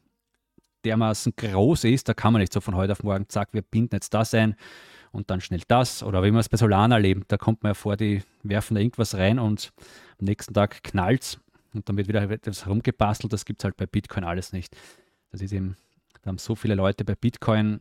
[0.84, 3.96] dermaßen groß ist, da kann man nicht so von heute auf morgen, zack, wir binden
[3.96, 4.56] jetzt das ein
[5.12, 6.02] und dann schnell das.
[6.02, 8.80] Oder wie man es bei Solana erlebt, da kommt man ja vor, die werfen da
[8.80, 9.72] irgendwas rein und
[10.18, 11.40] am nächsten Tag knallt es
[11.74, 13.32] und dann wird wieder etwas herumgebastelt.
[13.32, 14.76] Das gibt es halt bei Bitcoin alles nicht.
[15.30, 15.76] Das ist eben,
[16.22, 17.80] da haben so viele Leute bei Bitcoin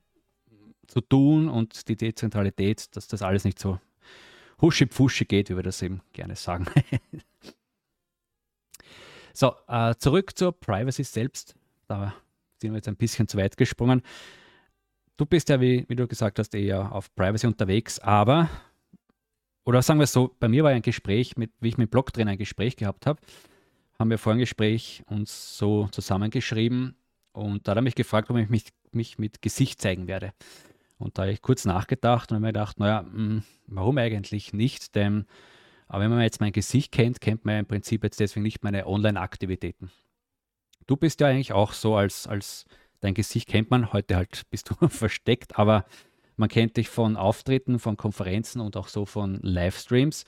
[0.88, 3.80] zu tun und die Dezentralität, dass das alles nicht so
[4.62, 6.66] huschi-pfuschi geht, wie wir das eben gerne sagen.
[9.34, 11.56] so, äh, zurück zur Privacy selbst.
[11.88, 12.14] Da
[12.62, 14.02] sind wir jetzt ein bisschen zu weit gesprungen.
[15.18, 18.50] Du bist ja, wie, wie du gesagt hast, eher auf Privacy unterwegs, aber,
[19.66, 22.32] oder sagen wir es so, bei mir war ein Gespräch, mit, wie ich mit Blogtrainer
[22.32, 23.20] ein Gespräch gehabt habe,
[23.98, 26.96] haben wir vor einem Gespräch uns so zusammengeschrieben
[27.32, 30.34] und da hat er mich gefragt, ob ich mich, mich mit Gesicht zeigen werde.
[31.00, 34.54] Und da habe ich kurz nachgedacht und habe mir gedacht, naja, mh, hm, warum eigentlich
[34.54, 34.96] nicht?
[34.96, 35.26] Denn
[35.88, 38.88] aber wenn man jetzt mein Gesicht kennt, kennt man im Prinzip jetzt deswegen nicht meine
[38.88, 39.90] Online-Aktivitäten.
[40.88, 42.66] Du bist ja eigentlich auch so, als, als
[43.02, 45.86] dein Gesicht kennt man, heute halt bist du versteckt, aber
[46.38, 50.26] Man kennt dich von Auftritten, von Konferenzen und auch so von Livestreams.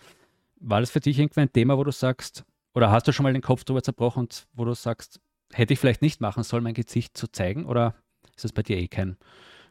[0.62, 2.46] War das für dich irgendwie ein Thema, wo du sagst,
[2.76, 5.22] oder hast du schon mal den Kopf drüber zerbrochen wo du sagst,
[5.54, 7.66] hätte ich vielleicht nicht machen sollen, mein Gesicht zu zeigen?
[7.66, 7.96] Oder
[8.36, 9.18] ist das bei dir eh kein,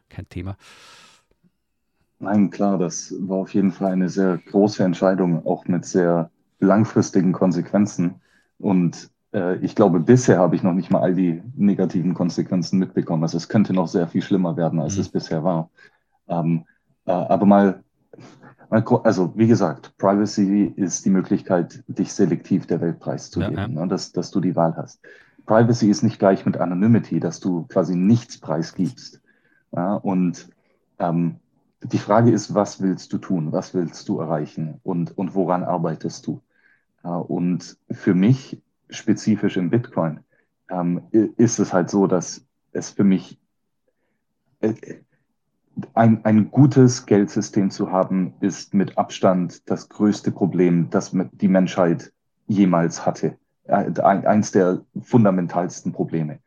[0.09, 0.57] kein Thema?
[2.19, 7.31] Nein, klar, das war auf jeden Fall eine sehr große Entscheidung, auch mit sehr langfristigen
[7.31, 8.21] Konsequenzen.
[8.57, 9.09] Und
[9.61, 13.21] ich glaube, bisher habe ich noch nicht mal all die negativen Konsequenzen mitbekommen.
[13.21, 15.01] Also es könnte noch sehr viel schlimmer werden, als mhm.
[15.01, 15.69] es bisher war.
[16.27, 16.65] Ähm,
[17.05, 17.83] äh, aber mal,
[18.69, 23.67] mal, also wie gesagt, Privacy ist die Möglichkeit, dich selektiv der Welt preiszugeben, ja, ja.
[23.67, 24.99] Ne, dass, dass du die Wahl hast.
[25.45, 29.21] Privacy ist nicht gleich mit Anonymity, dass du quasi nichts preisgibst.
[29.71, 30.49] Ja, und
[30.99, 31.35] ähm,
[31.83, 33.51] die Frage ist, was willst du tun?
[33.51, 34.79] Was willst du erreichen?
[34.83, 36.41] Und, und woran arbeitest du?
[37.03, 40.21] Und für mich, spezifisch im Bitcoin,
[40.69, 43.39] ähm, ist es halt so, dass es für mich
[44.61, 44.73] äh,
[45.93, 52.11] ein, ein gutes Geldsystem zu haben, ist mit Abstand das größte Problem, das die Menschheit
[52.47, 53.37] jemals hatte.
[53.69, 56.39] Äh, eins der fundamentalsten Probleme.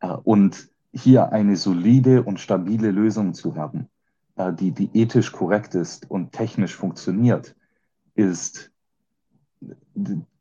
[0.00, 3.88] Äh, und hier eine solide und stabile Lösung zu haben,
[4.36, 7.56] äh, die, die ethisch korrekt ist und technisch funktioniert,
[8.14, 8.70] ist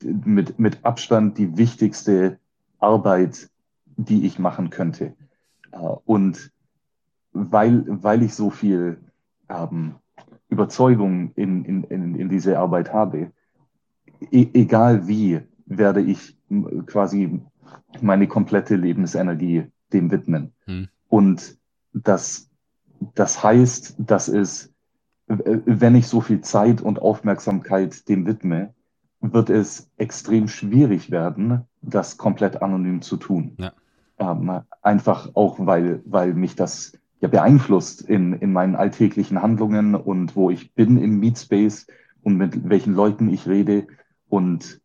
[0.01, 2.39] mit, mit Abstand die wichtigste
[2.79, 3.49] Arbeit,
[3.95, 5.13] die ich machen könnte.
[6.05, 6.51] Und
[7.33, 8.99] weil, weil ich so viel
[9.49, 9.95] ähm,
[10.49, 13.31] Überzeugung in, in, in, in diese Arbeit habe,
[14.31, 16.37] e egal wie, werde ich
[16.85, 17.41] quasi
[18.01, 20.53] meine komplette Lebensenergie dem widmen.
[20.65, 20.87] Hm.
[21.09, 21.57] Und
[21.93, 22.49] das,
[23.15, 24.73] das heißt, dass es,
[25.27, 28.73] wenn ich so viel Zeit und Aufmerksamkeit dem widme,
[29.21, 33.53] wird es extrem schwierig werden, das komplett anonym zu tun.
[33.57, 33.73] Ja.
[34.19, 40.35] Ähm, einfach auch, weil, weil mich das ja beeinflusst in, in meinen alltäglichen Handlungen und
[40.35, 41.87] wo ich bin im Meetspace
[42.23, 43.87] und mit welchen Leuten ich rede.
[44.29, 44.81] Und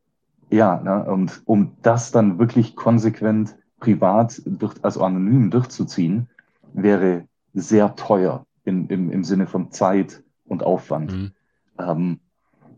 [0.50, 6.28] ja, ne, und um das dann wirklich konsequent privat, durch, also anonym durchzuziehen,
[6.72, 11.12] wäre sehr teuer in, im, im Sinne von Zeit und Aufwand.
[11.12, 11.30] Mhm.
[11.78, 12.20] Ähm,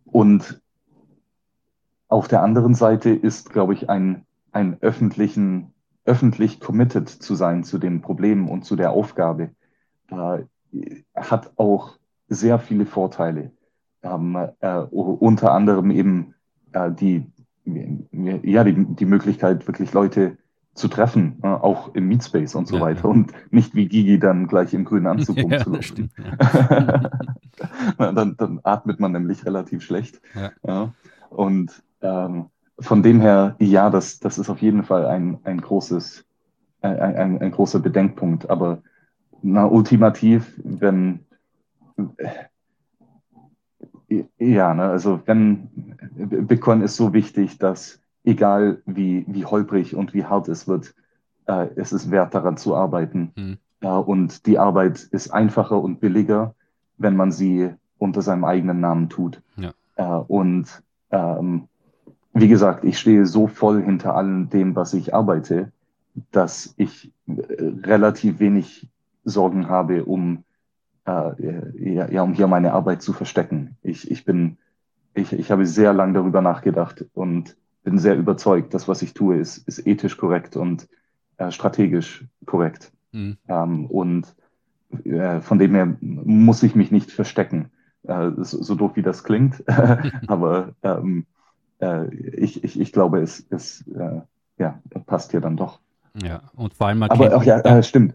[0.07, 0.63] und
[2.15, 5.73] auf der anderen Seite ist, glaube ich, ein, ein öffentlichen,
[6.05, 9.51] öffentlich committed zu sein zu dem Problem und zu der Aufgabe,
[10.13, 10.45] äh,
[11.17, 11.99] hat auch
[12.29, 13.51] sehr viele Vorteile.
[14.05, 16.35] Ähm, äh, unter anderem eben
[16.73, 17.27] äh, die,
[18.13, 20.39] ja, die, die Möglichkeit, wirklich Leute
[20.75, 23.05] zu treffen, äh, auch im Meetspace und so ja, weiter.
[23.05, 23.11] Ja.
[23.11, 26.13] Und nicht wie Gigi dann gleich im grünen Anzug ja, rumzulaufen.
[27.99, 30.21] dann, dann, atmet man nämlich relativ schlecht.
[31.31, 32.47] Und ähm,
[32.79, 36.25] von dem her, ja, das, das ist auf jeden Fall ein, ein großes,
[36.83, 38.51] ein, ein, ein großer Bedenkpunkt.
[38.51, 38.83] Aber
[39.43, 41.21] na, ultimativ, wenn
[44.39, 45.69] ja, ne, also wenn
[46.15, 50.95] Bitcoin ist so wichtig, dass egal wie, wie holprig und wie hart es wird,
[51.47, 53.33] äh, es ist wert daran zu arbeiten.
[53.37, 53.59] Mhm.
[53.83, 56.55] Ja, und die Arbeit ist einfacher und billiger,
[56.97, 59.43] wenn man sie unter seinem eigenen Namen tut.
[59.57, 59.75] Ja.
[59.97, 61.69] Äh, und ähm,
[62.35, 65.73] wie gesagt, ich stehe so voll hinter allem dem, was ich arbeite,
[66.33, 67.33] dass ich äh,
[67.85, 68.89] relativ wenig
[69.25, 70.45] Sorgen habe, um
[71.07, 73.77] äh, ja, ja, um hier meine Arbeit zu verstecken.
[73.83, 74.59] Ich, ich bin,
[75.15, 79.37] ich, ich habe sehr lange darüber nachgedacht und bin sehr überzeugt, dass was ich tue,
[79.37, 80.89] ist, ist ethisch korrekt und
[81.37, 82.93] äh, strategisch korrekt.
[83.13, 83.37] Mhm.
[83.49, 84.35] Ähm, und
[85.05, 87.71] äh, von dem her muss ich mich nicht verstecken.
[88.03, 89.63] Äh, so, so, doof wie das klingt,
[90.27, 91.27] aber ähm,
[91.85, 94.21] äh, ich, ich, ich glaube, es, es äh,
[94.59, 95.81] ja, passt hier dann doch.
[96.23, 97.03] Ja, und vor allem.
[97.03, 98.15] Aber auch ja, stimmt.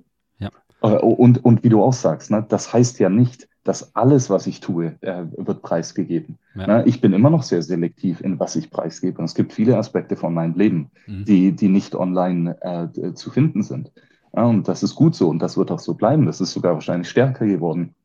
[0.82, 4.48] Äh, und, und wie du auch sagst, ne, das heißt ja nicht, dass alles, was
[4.48, 6.40] ich tue, äh, wird preisgegeben.
[6.56, 6.68] Ja.
[6.68, 9.20] Ne, ich bin immer noch sehr selektiv in was ich preisgebe.
[9.20, 11.26] Und es gibt viele Aspekte von meinem Leben, mhm.
[11.26, 13.92] die, die nicht online äh, zu finden sind.
[14.36, 16.26] Ja, und das ist gut so und das wird auch so bleiben.
[16.26, 17.96] Das ist sogar wahrscheinlich stärker geworden,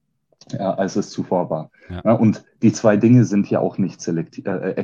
[0.53, 1.71] ja, als es zuvor war.
[1.89, 2.15] Ja.
[2.15, 4.75] und die zwei Dinge sind ja auch nicht selektiv, äh,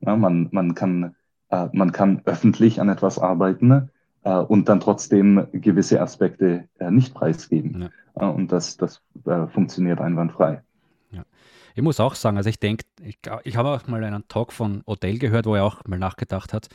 [0.00, 0.20] exklusiv.
[0.20, 1.14] man, man, kann,
[1.50, 3.90] äh, man kann öffentlich an etwas arbeiten,
[4.28, 7.90] äh, und dann trotzdem gewisse Aspekte äh, nicht preisgeben.
[8.16, 8.28] Ja.
[8.28, 10.62] Äh, und das, das äh, funktioniert einwandfrei.
[11.10, 11.24] Ja.
[11.74, 14.82] Ich muss auch sagen, also ich denke, ich, ich habe auch mal einen Talk von
[14.86, 16.68] Odell gehört, wo er auch mal nachgedacht hat,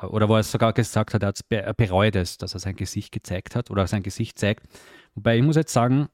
[0.00, 3.12] äh, oder wo er sogar gesagt hat, er, er bereut es, dass er sein Gesicht
[3.12, 4.64] gezeigt hat oder sein Gesicht zeigt.
[5.14, 6.08] Wobei ich muss jetzt sagen,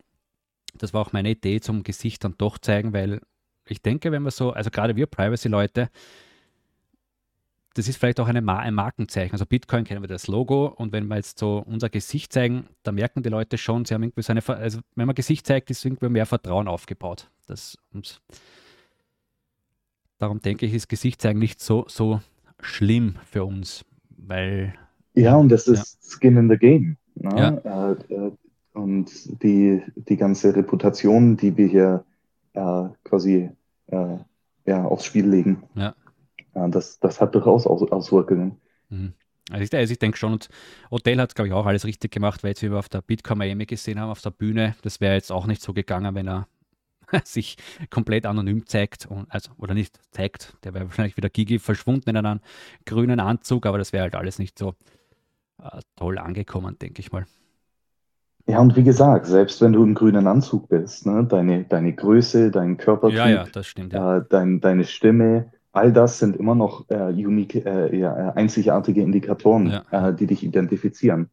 [0.74, 3.20] das war auch meine Idee zum Gesicht dann doch zeigen, weil
[3.66, 5.88] ich denke, wenn wir so, also gerade wir Privacy-Leute,
[7.74, 9.32] das ist vielleicht auch eine ein Markenzeichen.
[9.32, 12.92] Also Bitcoin kennen wir das Logo und wenn wir jetzt so unser Gesicht zeigen, da
[12.92, 15.84] merken die Leute schon, sie haben irgendwie so eine, also wenn man Gesicht zeigt, ist
[15.84, 17.30] irgendwie mehr Vertrauen aufgebaut.
[17.46, 18.20] Das, und
[20.18, 22.20] darum denke ich, ist Gesicht zeigen nicht so, so
[22.60, 24.74] schlimm für uns, weil.
[25.14, 26.10] Ja, und das ist ja.
[26.10, 26.96] Skin in the Game.
[27.14, 27.60] Ne?
[27.64, 27.92] Ja.
[27.92, 28.32] Äh, äh,
[28.72, 32.04] und die, die ganze Reputation, die wir hier
[32.54, 33.50] äh, quasi
[33.88, 34.16] äh,
[34.66, 35.64] ja, aufs Spiel legen.
[35.74, 35.94] Ja.
[36.54, 38.60] Das, das hat durchaus Aus Auswirkungen.
[38.88, 39.14] Mhm.
[39.50, 40.48] Also ich, also ich denke schon, und
[40.90, 43.38] Hotel hat, glaube ich, auch alles richtig gemacht, weil jetzt, wie wir auf der Bitcoin
[43.38, 46.46] Miami gesehen haben, auf der Bühne, das wäre jetzt auch nicht so gegangen, wenn er
[47.24, 47.56] sich
[47.90, 52.16] komplett anonym zeigt, und, also, oder nicht zeigt, der wäre wahrscheinlich wieder Gigi verschwunden in
[52.16, 52.40] einem
[52.86, 54.74] grünen Anzug, aber das wäre halt alles nicht so
[55.62, 57.26] äh, toll angekommen, denke ich mal.
[58.46, 62.50] Ja, und wie gesagt, selbst wenn du im grünen Anzug bist, ne, deine, deine Größe,
[62.50, 64.18] dein Körpertyp, ja, ja, stimmt, ja.
[64.18, 69.02] äh, dein, deine Stimme, all das sind immer noch äh, unique, äh, ja, äh, einzigartige
[69.02, 70.08] Indikatoren, ja.
[70.08, 71.30] äh, die dich identifizieren.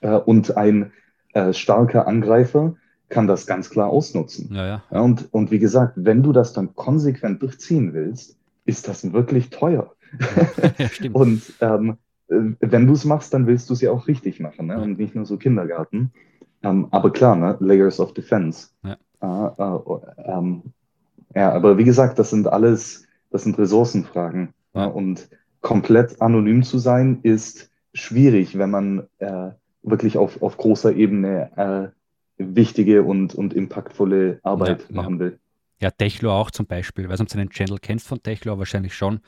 [0.00, 0.92] Äh, und ein
[1.34, 2.74] äh, starker Angreifer
[3.08, 4.54] kann das ganz klar ausnutzen.
[4.54, 9.50] Ja, und, und wie gesagt, wenn du das dann konsequent durchziehen willst, ist das wirklich
[9.50, 9.92] teuer.
[11.12, 11.96] Und ähm,
[12.28, 14.80] äh, wenn du es machst, dann willst du es ja auch richtig machen ne?
[14.80, 16.12] und nicht nur so Kindergarten.
[16.62, 17.56] Ähm, aber klar, ne?
[17.60, 18.68] Layers of Defense.
[18.82, 18.96] Ja.
[19.22, 20.62] Äh, äh, ähm,
[21.34, 24.52] ja, aber wie gesagt, das sind alles das sind Ressourcenfragen.
[24.74, 24.86] Ja.
[24.86, 25.28] Und
[25.60, 29.50] komplett anonym zu sein, ist schwierig, wenn man äh,
[29.82, 31.92] wirklich auf, auf großer Ebene
[32.36, 35.38] äh, wichtige und, und impactvolle Arbeit ja, machen will.
[35.80, 37.04] Ja, Techlo auch zum Beispiel.
[37.04, 39.20] Ich weiß nicht, ob du den Channel kennst von Techlo, wahrscheinlich schon.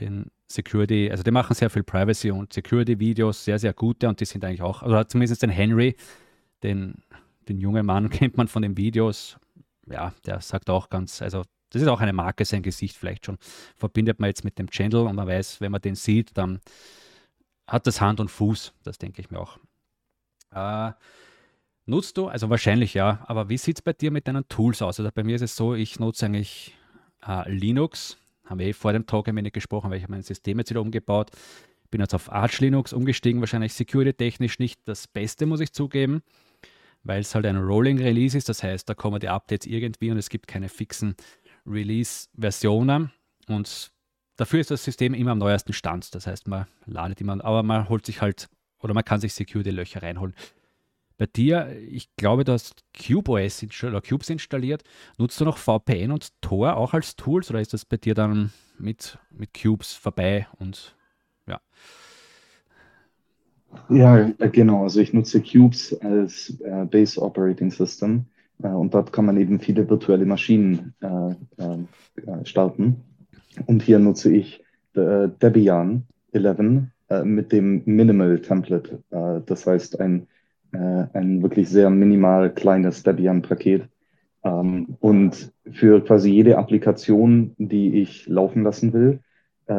[0.00, 4.24] Den Security, also die machen sehr viel Privacy und Security-Videos, sehr, sehr gute und die
[4.24, 5.96] sind eigentlich auch, oder zumindest den Henry,
[6.62, 7.02] den,
[7.48, 9.38] den jungen Mann kennt man von den Videos.
[9.86, 13.38] Ja, der sagt auch ganz, also das ist auch eine Marke, sein Gesicht vielleicht schon.
[13.76, 16.60] Verbindet man jetzt mit dem Channel und man weiß, wenn man den sieht, dann
[17.66, 18.74] hat das Hand und Fuß.
[18.82, 19.58] Das denke ich mir auch.
[20.54, 20.92] Äh,
[21.86, 25.00] nutzt du, also wahrscheinlich ja, aber wie sieht es bei dir mit deinen Tools aus?
[25.00, 26.76] Also bei mir ist es so, ich nutze eigentlich
[27.26, 28.18] äh, Linux.
[28.44, 30.82] Haben wir eh vor dem Talk ein wenig gesprochen, weil ich mein System jetzt wieder
[30.82, 31.30] umgebaut.
[31.90, 36.22] Bin jetzt auf Arch Linux umgestiegen, wahrscheinlich security-technisch nicht das Beste, muss ich zugeben,
[37.02, 38.48] weil es halt ein Rolling Release ist.
[38.48, 41.16] Das heißt, da kommen die Updates irgendwie und es gibt keine fixen
[41.66, 43.12] Release-Versionen
[43.48, 43.92] und
[44.36, 46.14] dafür ist das System immer am neuesten Stand.
[46.14, 48.48] Das heißt, man ladet immer, aber man holt sich halt
[48.80, 50.34] oder man kann sich Security-Löcher reinholen.
[51.18, 54.82] Bei dir, ich glaube, du hast CubeOS oder Cubes installiert.
[55.18, 58.52] Nutzt du noch VPN und Tor auch als Tools oder ist das bei dir dann
[58.78, 60.96] mit, mit Cubes vorbei und
[61.46, 61.60] ja?
[63.88, 64.82] Ja, genau.
[64.82, 68.26] Also ich nutze Cubes als äh, Base Operating System
[68.58, 73.02] und dort kann man eben viele virtuelle Maschinen äh, äh, starten.
[73.66, 76.58] Und hier nutze ich Debian 11
[77.24, 79.02] mit dem Minimal Template.
[79.46, 80.26] das heißt, ein,
[80.70, 83.88] ein wirklich sehr minimal kleines Debian-Paket.
[84.44, 89.20] Ähm, und für quasi jede Applikation, die ich laufen lassen will,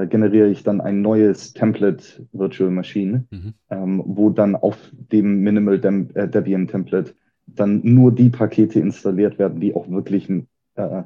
[0.10, 3.54] generiere ich dann ein neues Template Virtual Machine, mhm.
[3.70, 7.14] ähm, wo dann auf dem Minimal Debian Template
[7.46, 10.30] dann nur die Pakete installiert werden, die auch wirklich
[10.76, 11.04] äh,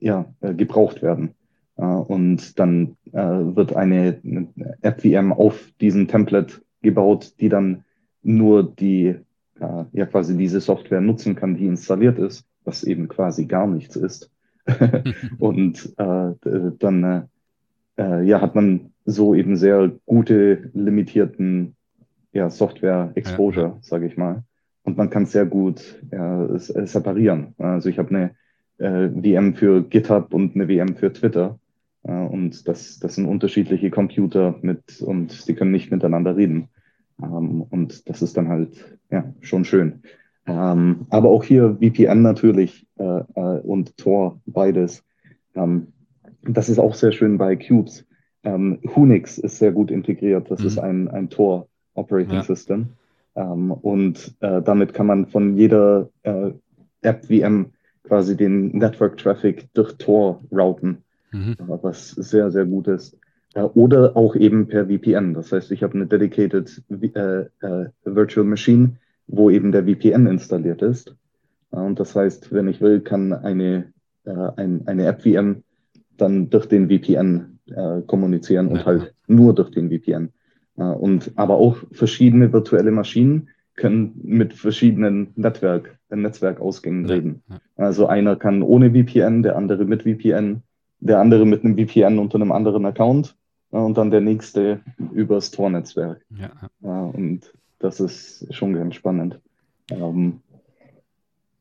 [0.00, 1.34] ja, äh, gebraucht werden.
[1.76, 4.48] Äh, und dann äh, wird eine, eine
[4.82, 7.84] App-VM auf diesem Template gebaut, die dann
[8.22, 9.16] nur die,
[9.60, 13.96] äh, ja quasi diese Software nutzen kann, die installiert ist, was eben quasi gar nichts
[13.96, 14.30] ist.
[15.38, 16.32] und äh,
[16.78, 17.28] dann
[17.96, 21.76] ja, hat man so eben sehr gute, limitierten
[22.32, 23.78] ja, Software-Exposure, ja.
[23.82, 24.42] sage ich mal
[24.84, 27.54] und man kann sehr gut ja, separieren.
[27.58, 28.30] Also ich habe eine
[28.78, 31.58] äh, VM für GitHub und eine VM für Twitter.
[32.04, 36.68] Äh, und das, das sind unterschiedliche Computer mit und sie können nicht miteinander reden.
[37.22, 40.02] Ähm, und das ist dann halt ja schon schön.
[40.46, 45.02] Ähm, aber auch hier VPN natürlich äh, äh, und Tor, beides.
[45.54, 45.88] Ähm,
[46.42, 48.04] das ist auch sehr schön bei Cubes.
[48.42, 50.50] Ähm, Unix ist sehr gut integriert.
[50.50, 50.66] Das mhm.
[50.66, 52.42] ist ein, ein Tor Operating ja.
[52.42, 52.90] System.
[53.36, 56.52] Ähm, und äh, damit kann man von jeder äh,
[57.02, 57.72] App-VM
[58.04, 60.98] quasi den Network-Traffic durch Tor routen,
[61.32, 61.56] mhm.
[61.58, 63.16] Äh, was sehr, sehr gut ist.
[63.54, 65.34] Äh, oder auch eben per VPN.
[65.34, 70.82] Das heißt, ich habe eine dedicated äh, äh, Virtual Machine, wo eben der VPN installiert
[70.82, 71.14] ist.
[71.70, 73.92] und das heißt, wenn ich will, kann eine,
[74.24, 75.62] ein, eine App-VM
[76.18, 77.58] dann durch den VPN
[78.06, 78.84] kommunizieren und ja.
[78.84, 80.30] halt nur durch den VPN.
[80.76, 87.42] Und aber auch verschiedene virtuelle Maschinen können mit verschiedenen Netzwerk, Netzwerkausgängen ja, reden.
[87.48, 87.58] Ja.
[87.76, 90.62] Also einer kann ohne VPN, der andere mit VPN,
[91.00, 93.36] der andere mit einem VPN unter einem anderen Account
[93.70, 94.80] und dann der nächste
[95.12, 96.24] übers Tor-Netzwerk.
[96.30, 96.50] Ja.
[96.80, 99.40] Und das ist schon ganz spannend.
[99.90, 100.40] Ähm,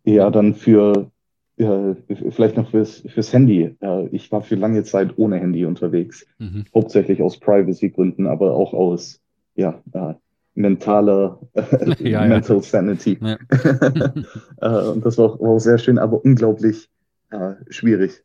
[0.04, 1.12] ja, dann für
[1.58, 1.96] äh,
[2.32, 3.76] vielleicht noch fürs, fürs Handy.
[3.80, 6.66] Äh, ich war für lange Zeit ohne Handy unterwegs, mhm.
[6.74, 9.22] hauptsächlich aus Privacy-Gründen, aber auch aus
[9.56, 10.14] ja, äh,
[10.56, 11.40] mentaler
[12.00, 12.62] ja, Mental ja.
[12.62, 13.18] Sanity.
[13.22, 13.38] Ja.
[14.62, 16.90] Äh, und das war auch, war auch, sehr schön, aber unglaublich
[17.32, 18.24] äh, schwierig.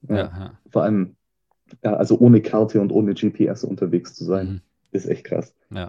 [0.71, 1.17] Vor allem,
[1.83, 4.47] also ohne Karte und ohne GPS unterwegs zu sein.
[4.47, 4.61] Mhm.
[4.93, 5.55] Ist echt krass.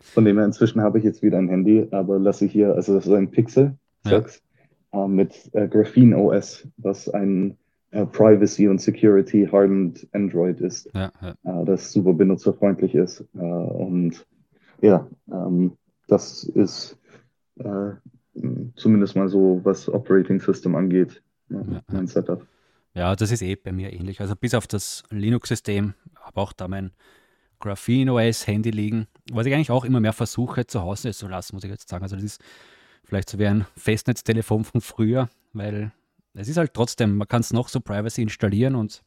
[0.00, 2.94] Von dem her, inzwischen habe ich jetzt wieder ein Handy, aber lasse ich hier, also
[2.94, 4.40] das ist ein Pixel 6 äh,
[4.92, 7.56] mit äh, Graphene OS, was ein
[7.90, 11.64] äh, Privacy und Security hardened Android ist, ja, ja.
[11.64, 13.24] das super benutzerfreundlich ist.
[13.32, 14.26] und
[14.80, 15.76] ja, ähm,
[16.08, 16.96] das ist
[18.76, 22.46] zumindest mal so, was Operating System angeht, ja, mein Setup.
[22.94, 24.20] Ja, das ist eh bei mir ähnlich.
[24.20, 26.90] Also bis auf das Linux-System, aber auch da mein
[27.60, 31.54] Graphene OS Handy liegen, was ich eigentlich auch immer mehr versuche zu Hause zu lassen,
[31.54, 32.02] muss ich jetzt sagen.
[32.02, 32.40] Also das ist
[33.04, 35.92] vielleicht so wie ein Festnetztelefon von früher, weil
[36.34, 39.02] es ist halt trotzdem, man kann es noch so Privacy installieren und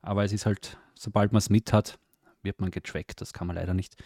[0.00, 1.98] aber es ist halt, sobald man es mit hat,
[2.42, 3.20] wird man getrackt.
[3.20, 3.96] Das kann man leider nicht,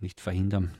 [0.00, 0.72] nicht verhindern.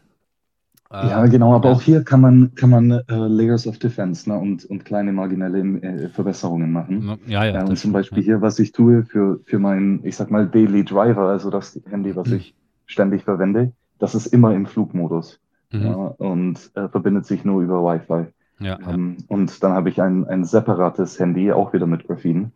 [0.91, 1.75] Ja, genau, aber ja.
[1.75, 5.59] auch hier kann man, kann man äh, Layers of Defense ne, und, und kleine marginelle
[5.81, 7.19] äh, Verbesserungen machen.
[7.27, 7.63] Ja, ja.
[7.63, 8.25] Äh, und zum Beispiel ja.
[8.25, 12.15] hier, was ich tue für, für meinen, ich sag mal, Daily Driver, also das Handy,
[12.15, 12.35] was mhm.
[12.37, 12.55] ich
[12.87, 15.41] ständig verwende, das ist immer im Flugmodus
[15.75, 15.87] mhm.
[15.87, 18.33] ja, und äh, verbindet sich nur über Wi-Fi.
[18.61, 19.25] Ja, ähm, ja.
[19.29, 22.51] Und dann habe ich ein, ein separates Handy, auch wieder mit Graphene,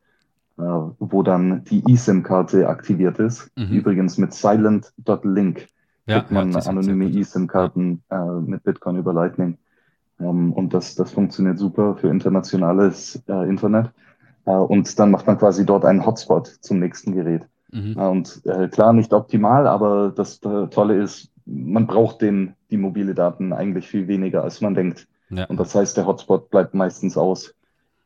[0.58, 3.50] äh, wo dann die eSIM-Karte aktiviert ist.
[3.56, 3.72] Mhm.
[3.72, 5.68] Übrigens mit silent.link
[6.06, 9.58] ja, kriegt man anonyme eSIM-Karten äh, mit Bitcoin über Lightning.
[10.20, 13.90] Ähm, und das, das funktioniert super für internationales äh, Internet.
[14.46, 17.42] Äh, und dann macht man quasi dort einen Hotspot zum nächsten Gerät.
[17.70, 17.96] Mhm.
[17.96, 23.52] Und äh, klar, nicht optimal, aber das Tolle ist, man braucht den, die mobile Daten
[23.52, 25.08] eigentlich viel weniger, als man denkt.
[25.30, 25.44] Ja.
[25.46, 27.54] Und das heißt, der Hotspot bleibt meistens aus.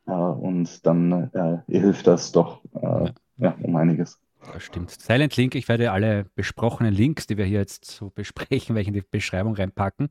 [0.07, 3.13] Äh, und dann äh, hilft das doch äh, ja.
[3.37, 3.57] ja.
[3.61, 4.19] um einiges.
[4.51, 4.91] Das stimmt.
[4.91, 8.93] Silent Link, ich werde alle besprochenen Links, die wir hier jetzt so besprechen, welche in
[8.93, 10.09] die Beschreibung reinpacken.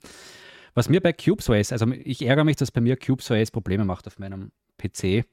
[0.75, 4.19] Was mir bei CubeSOS, also ich ärgere mich, dass bei mir CubeSOS Probleme macht auf
[4.19, 5.27] meinem PC.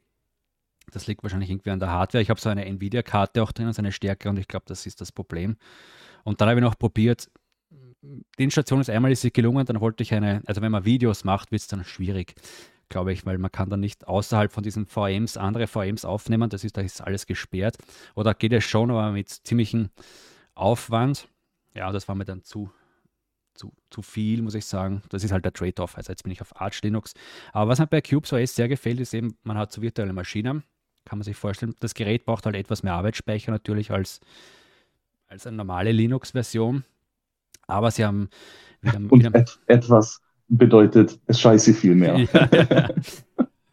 [0.91, 2.22] Das liegt wahrscheinlich irgendwie an der Hardware.
[2.22, 4.99] Ich habe so eine Nvidia-Karte auch drin, so eine Stärke und ich glaube, das ist
[4.99, 5.55] das Problem.
[6.24, 7.30] Und dann habe ich noch probiert,
[8.02, 11.24] die Installation ist einmal ist sie gelungen, dann wollte ich eine, also wenn man Videos
[11.24, 12.36] macht, wird es dann schwierig,
[12.88, 16.64] glaube ich, weil man kann dann nicht außerhalb von diesen VMs andere VMs aufnehmen, das
[16.64, 17.78] ist, da ist alles gesperrt.
[18.16, 19.89] Oder geht es schon, aber mit ziemlichem
[20.56, 21.28] Aufwand.
[21.76, 22.72] Ja, das war mir dann zu,
[23.54, 25.04] zu, zu viel, muss ich sagen.
[25.10, 25.97] Das ist halt der Trade-off.
[25.97, 27.14] Also jetzt bin ich auf Arch Linux.
[27.54, 30.64] Aber was mir bei CubeSOS sehr gefällt, ist eben, man hat so virtuelle Maschinen.
[31.06, 31.76] Kann man sich vorstellen.
[31.80, 34.20] Das Gerät braucht halt etwas mehr Arbeitsspeicher natürlich als,
[35.28, 36.84] als eine normale Linux-Version.
[37.70, 38.30] Aber sie haben
[38.82, 42.17] wieder, Und wieder et etwas bedeutet, es scheiße viel mehr.
[42.34, 42.89] Ja,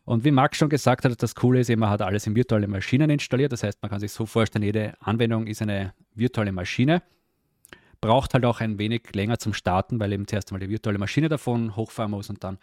[0.05, 3.11] Und wie Max schon gesagt hat, das Coole ist, man hat alles in virtuelle Maschinen
[3.11, 3.51] installiert.
[3.53, 7.03] Das heißt, man kann sich so vorstellen, jede Anwendung ist eine virtuelle Maschine.
[8.01, 11.29] Braucht halt auch ein wenig länger zum Starten, weil eben zuerst einmal die virtuelle Maschine
[11.29, 12.59] davon hochfahren muss und dann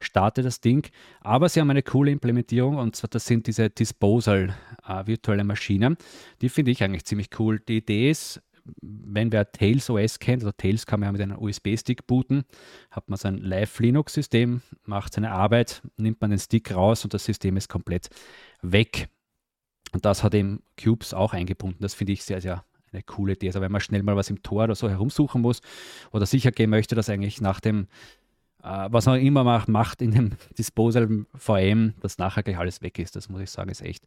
[0.00, 0.88] startet das Ding.
[1.20, 4.56] Aber sie haben eine coole Implementierung und zwar das sind diese Disposal
[4.88, 5.98] äh, virtuelle Maschinen.
[6.40, 7.60] Die finde ich eigentlich ziemlich cool.
[7.60, 8.40] Die Idee ist,
[8.80, 12.44] wenn wer Tails OS kennt, also Tails kann man ja mit einem USB-Stick booten,
[12.90, 17.56] hat man sein Live-Linux-System, macht seine Arbeit, nimmt man den Stick raus und das System
[17.56, 18.08] ist komplett
[18.62, 19.08] weg.
[19.92, 21.78] Und das hat eben Cubes auch eingebunden.
[21.80, 23.48] Das finde ich sehr, sehr eine coole Idee.
[23.48, 25.60] Also wenn man schnell mal was im Tor oder so herumsuchen muss
[26.10, 27.86] oder sicher gehen möchte, dass eigentlich nach dem,
[28.62, 32.98] äh, was man immer macht, macht in dem Disposal VM, dass nachher gleich alles weg
[32.98, 33.16] ist.
[33.16, 34.04] Das muss ich sagen, ist echt,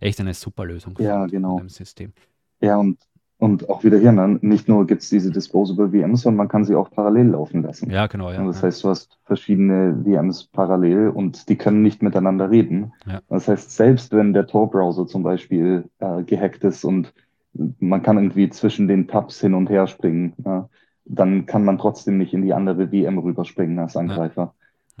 [0.00, 1.60] echt eine super Lösung ja, genau.
[1.66, 2.12] System.
[2.60, 2.98] Ja, und
[3.38, 4.38] und auch wieder hier, ne?
[4.42, 7.88] nicht nur gibt es diese Disposable VMs, sondern man kann sie auch parallel laufen lassen.
[7.88, 8.32] Ja, genau.
[8.32, 8.66] Ja, das ja.
[8.66, 12.92] heißt, du hast verschiedene VMs parallel und die können nicht miteinander reden.
[13.06, 13.20] Ja.
[13.28, 17.14] Das heißt, selbst wenn der Tor-Browser zum Beispiel äh, gehackt ist und
[17.78, 20.68] man kann irgendwie zwischen den Tabs hin und her springen, ja,
[21.04, 24.54] dann kann man trotzdem nicht in die andere VM rüberspringen als Angreifer.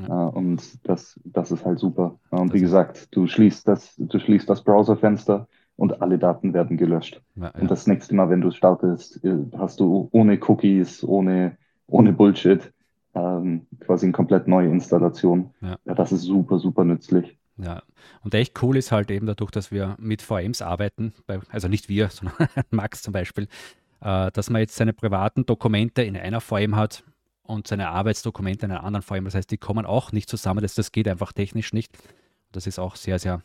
[0.06, 0.28] Ja.
[0.28, 2.18] Und das, das ist halt super.
[2.30, 5.48] Und das wie gesagt, du schließt das, du schließt das Browserfenster
[5.78, 7.22] und alle Daten werden gelöscht.
[7.36, 7.60] Ja, ja.
[7.60, 11.56] Und das nächste Mal, wenn du startest, äh, hast du ohne Cookies, ohne,
[11.86, 12.72] ohne Bullshit
[13.14, 15.50] ähm, quasi eine komplett neue Installation.
[15.60, 15.78] Ja.
[15.84, 17.38] ja, das ist super, super nützlich.
[17.58, 17.82] Ja,
[18.24, 21.88] und echt cool ist halt eben dadurch, dass wir mit VMs arbeiten, bei, also nicht
[21.88, 23.46] wir, sondern Max zum Beispiel,
[24.00, 27.04] äh, dass man jetzt seine privaten Dokumente in einer VM hat
[27.44, 29.26] und seine Arbeitsdokumente in einer anderen VM.
[29.26, 30.60] Das heißt, die kommen auch nicht zusammen.
[30.60, 31.96] Das, das geht einfach technisch nicht.
[32.50, 33.42] Das ist auch sehr, sehr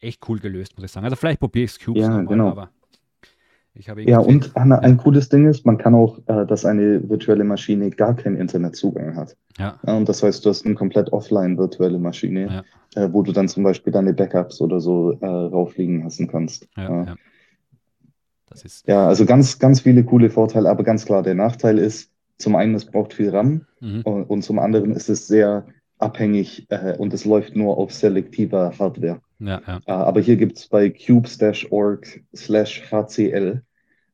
[0.00, 1.04] echt cool gelöst, muss ich sagen.
[1.04, 2.50] Also vielleicht probiere ich es Cubes ja, genau.
[2.50, 2.70] aber
[3.98, 7.90] ja, und ein, ein cooles Ding ist, man kann auch, äh, dass eine virtuelle Maschine
[7.90, 9.36] gar keinen Internetzugang hat.
[9.58, 9.78] Ja.
[9.86, 12.64] Ja, und das heißt, du hast eine komplett offline virtuelle Maschine,
[12.96, 13.04] Ja.
[13.04, 16.66] äh, wo du dann zum Beispiel deine Backups oder so äh, raufliegen lassen kannst.
[16.74, 17.04] Ja, Ja.
[17.04, 17.14] ja.
[18.48, 18.88] Das ist.
[18.88, 22.74] Ja, also ganz, ganz viele coole Vorteile, aber ganz klar, der Nachteil ist, zum einen,
[22.74, 24.00] es braucht viel RAM Mhm.
[24.04, 25.66] und, und zum anderen ist es sehr
[25.98, 29.20] abhängig äh, und es läuft nur auf selektiver Hardware.
[29.38, 29.80] Ja, ja.
[29.86, 33.62] Äh, aber hier gibt es bei cubes-org slash HCL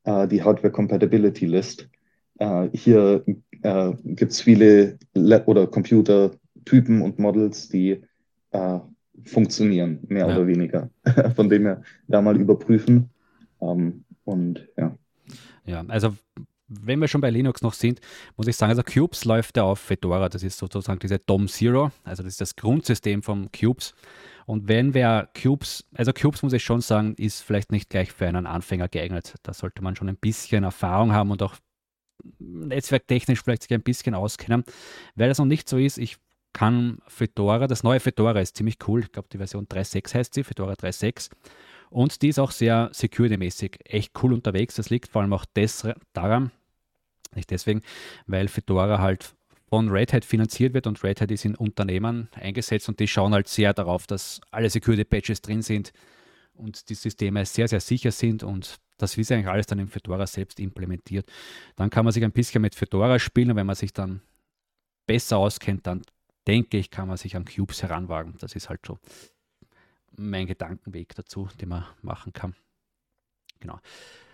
[0.04, 1.88] äh, die Hardware Compatibility List.
[2.38, 3.24] Äh, hier
[3.62, 8.02] äh, gibt es viele Le oder Computertypen und Models, die
[8.52, 8.78] äh,
[9.24, 10.34] funktionieren, mehr Ja.
[10.36, 10.90] oder weniger.
[11.36, 13.10] Von dem her da mal überprüfen.
[13.60, 14.96] Ähm, und ja.
[15.64, 16.14] Ja, also
[16.80, 18.00] wenn wir schon bei Linux noch sind,
[18.36, 20.28] muss ich sagen, also Cubes läuft ja auf Fedora.
[20.28, 23.94] Das ist sozusagen diese DOM Zero, also das ist das Grundsystem von Cubes.
[24.46, 28.26] Und wenn wer Cubes, also Cubes muss ich schon sagen, ist vielleicht nicht gleich für
[28.26, 29.34] einen Anfänger geeignet.
[29.42, 31.54] Da sollte man schon ein bisschen Erfahrung haben und auch
[32.38, 34.64] netzwerktechnisch vielleicht sich ein bisschen auskennen.
[35.14, 36.16] Weil das noch nicht so ist, ich
[36.52, 39.00] kann Fedora, das neue Fedora ist ziemlich cool.
[39.00, 41.30] Ich glaube, die Version 3.6 heißt sie, Fedora 3.6.
[41.90, 44.76] Und die ist auch sehr security-mäßig echt cool unterwegs.
[44.76, 46.50] Das liegt vor allem auch des, daran,
[47.34, 47.82] nicht deswegen,
[48.26, 49.34] weil Fedora halt
[49.68, 53.32] von Red Hat finanziert wird und Red Hat ist in Unternehmen eingesetzt und die schauen
[53.32, 55.92] halt sehr darauf, dass alle Security-Patches drin sind
[56.54, 60.26] und die Systeme sehr, sehr sicher sind und das ist eigentlich alles dann in Fedora
[60.26, 61.26] selbst implementiert.
[61.76, 64.20] Dann kann man sich ein bisschen mit Fedora spielen und wenn man sich dann
[65.06, 66.02] besser auskennt, dann
[66.46, 68.34] denke ich, kann man sich an Cubes heranwagen.
[68.38, 68.98] Das ist halt so
[70.16, 72.54] mein Gedankenweg dazu, den man machen kann.
[73.60, 73.78] Genau.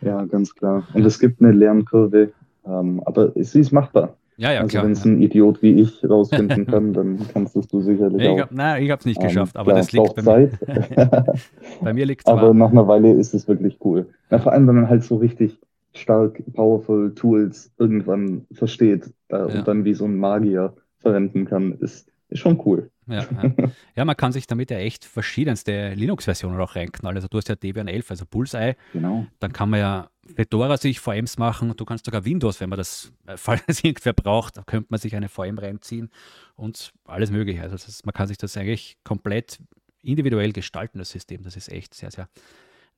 [0.00, 0.86] Ja, ganz klar.
[0.94, 2.32] Und es gibt eine Lernkurve,
[2.66, 4.16] ähm, aber sie ist machbar.
[4.36, 4.84] Ja, ja, also klar.
[4.84, 5.10] wenn es ja.
[5.10, 8.38] ein Idiot wie ich rausfinden kann, dann kannst es du sicherlich Ich auch.
[8.38, 10.22] hab, nein, ich habe es nicht Ähm, geschafft, aber klar, das es liegt bei braucht
[10.22, 10.50] mir.
[10.60, 11.34] Zeit.
[11.82, 14.06] Bei mir liegt es Aber nach einer Weile ist es wirklich cool.
[14.30, 15.58] Na, vor allem, wenn man halt so richtig
[15.94, 19.44] stark, powerful Tools irgendwann versteht äh, Ja.
[19.46, 22.90] und dann wie so ein Magier verwenden kann, ist, ist schon cool.
[23.06, 23.54] Ja, ja.
[23.96, 27.16] ja, man kann sich damit ja echt verschiedenste Linux-Versionen auch reinknallen.
[27.16, 29.26] Also du hast ja Debian 11, also Bullseye, Genau.
[29.38, 33.12] dann kann man ja Fedora sich VMs machen, du kannst sogar Windows, wenn man das,
[33.26, 36.10] äh, falls es irgendwer braucht, da könnte man sich eine VM reinziehen
[36.54, 37.62] und alles mögliche.
[37.62, 39.58] Also ist, man kann sich das eigentlich komplett
[40.02, 41.42] individuell gestalten, das System.
[41.42, 42.28] Das ist echt sehr, sehr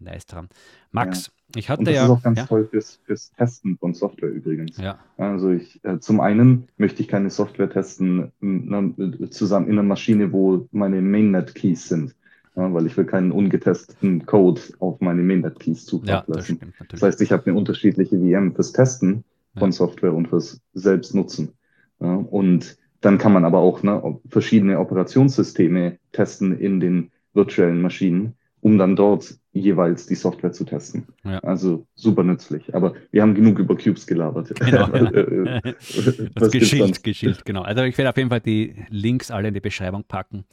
[0.01, 0.49] nice dran.
[0.93, 2.05] Max, ich Und hatte das ja.
[2.05, 4.77] ist auch ganz ja, toll fürs, fürs Testen von Software übrigens.
[4.79, 8.91] ja, Also ich, äh, zum einen möchte ich keine Software testen na,
[9.31, 12.15] zusammen in einer Maschine, wo meine Mainnet-Keys sind,
[12.57, 16.57] ja, weil ich will keinen ungetesteten Code auf meine Mainnet-Keys ja, zugreifen das lassen.
[16.57, 19.25] stimmt Das heißt, ich habe eine unterschiedliche VM fürs Testen
[19.59, 19.73] von Ja.
[19.73, 21.53] Software und fürs Selbstnutzen.
[22.01, 28.35] Ja, und dann kann man aber auch ne, verschiedene Operationssysteme testen in den virtuellen Maschinen,
[28.61, 31.07] um dann dort jeweils die Software zu testen.
[31.25, 31.39] Ja.
[31.41, 32.75] Also super nützlich.
[32.75, 34.53] Aber wir haben genug über Cubes gelabert.
[34.61, 35.11] Genau, ja.
[35.11, 37.63] Äh, äh, Das gibt's Geschild, genau.
[37.63, 40.45] Also ich werde auf jeden Fall die Links alle in die Beschreibung packen.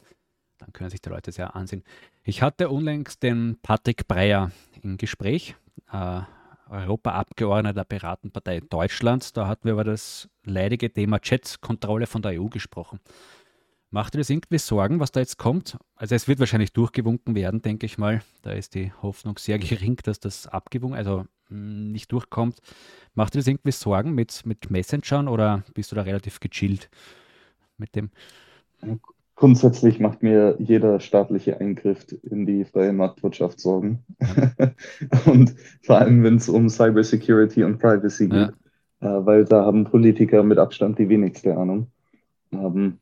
[0.58, 1.84] Dann können sich die Leute sehr ansehen.
[2.24, 4.50] Ich hatte unlängst den Patrick Breyer
[4.82, 5.54] im Gespräch,
[5.92, 6.20] äh,
[6.70, 9.32] Europaabgeordneter der Piratenpartei Deutschlands.
[9.32, 13.00] Da hatten wir über das leidige Thema Chat-Kontrolle von der EU gesprochen.
[13.90, 15.78] Macht dir das irgendwie Sorgen, was da jetzt kommt?
[15.96, 18.22] Also es wird wahrscheinlich durchgewunken werden, denke ich mal.
[18.42, 22.58] Da ist die Hoffnung sehr gering, dass das abgewunken, also mh, nicht durchkommt.
[23.14, 26.90] Macht dir das irgendwie Sorgen mit, mit Messengern oder bist du da relativ gechillt
[27.78, 28.10] mit dem?
[29.36, 34.04] Grundsätzlich macht mir jeder staatliche Eingriff in die freie Marktwirtschaft Sorgen.
[35.26, 38.50] Und vor allem, wenn es um Cybersecurity und Privacy Ja.
[38.50, 38.52] geht,
[39.00, 41.86] äh, weil da haben Politiker mit Abstand die wenigste Ahnung.
[42.52, 42.98] Ähm,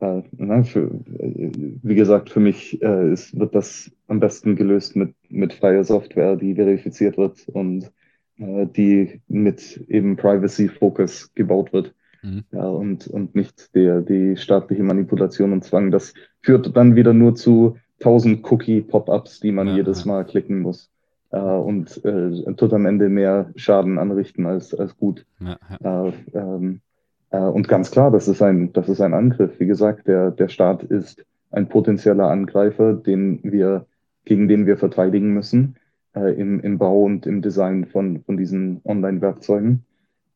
[0.00, 1.50] äh, na, für, äh,
[1.82, 6.36] wie gesagt, für mich äh, ist, wird das am besten gelöst mit, mit freier Software,
[6.36, 7.90] die verifiziert wird und
[8.38, 11.94] äh, die mit eben Privacy-Focus gebaut wird.
[12.22, 12.44] Mhm.
[12.52, 15.90] Ja, und, und nicht der, die staatliche Manipulation und Zwang.
[15.90, 20.04] Das führt dann wieder nur zu 1000 Cookie-Pop-ups, die man Ja, jedes.
[20.04, 20.90] Mal klicken muss.
[21.30, 25.26] Äh, und äh, tut am Ende mehr Schaden anrichten als, als gut.
[25.40, 26.06] Ja.
[26.06, 26.87] Äh, ähm, äh,
[27.30, 29.60] und ganz klar, das ist ein, das ist ein Angriff.
[29.60, 33.86] Wie gesagt, der, der Staat ist ein potenzieller Angreifer, den wir,
[34.24, 35.76] gegen den wir verteidigen müssen,
[36.14, 39.84] äh, im, im Bau und im Design von, von diesen Online-Werkzeugen.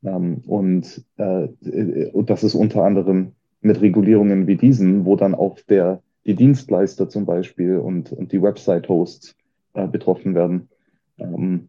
[0.04, 5.34] Ähm, und, äh, äh, und das ist unter anderem mit Regulierungen wie diesen, wo dann
[5.34, 9.36] auch der, die Dienstleister zum Beispiel und, und die Website-Hosts
[9.74, 10.68] äh, betroffen werden.
[11.18, 11.68] Ähm,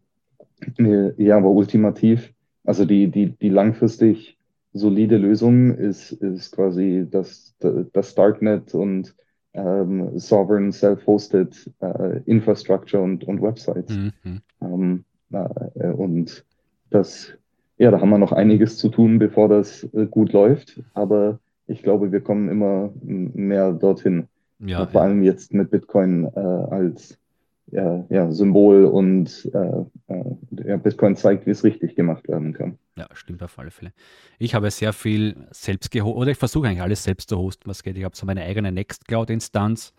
[0.78, 2.32] äh, ja, aber ultimativ,
[2.64, 4.38] also die, die, die langfristig
[4.74, 7.56] solide Lösung ist, ist quasi das,
[7.92, 9.14] das Darknet und
[9.54, 13.96] ähm, Sovereign Self-Hosted äh, Infrastructure und, und Websites.
[13.96, 14.12] Mhm.
[14.22, 14.40] mhm.
[14.60, 15.04] Ähm,
[15.34, 16.44] Äh, und
[16.90, 17.32] das,
[17.78, 20.82] ja, da haben wir noch einiges zu tun, bevor das äh, gut läuft.
[20.94, 24.28] Aber ich glaube, wir kommen immer mehr dorthin.
[24.60, 27.18] Ja, vor allem jetzt mit Bitcoin äh, als
[27.66, 30.24] ja, ja, Symbol und äh, äh,
[30.64, 32.78] ja, Bitcoin zeigt, wie es richtig gemacht werden kann.
[32.96, 33.92] Ja, stimmt auf alle Fälle.
[34.38, 37.82] Ich habe sehr viel selbst gehostet, oder ich versuche eigentlich alles selbst zu hosten, was
[37.82, 37.96] geht.
[37.96, 39.92] Ich habe so meine eigene Nextcloud-Instanz.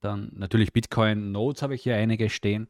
[0.00, 2.68] Dann natürlich Bitcoin Nodes habe ich hier einige stehen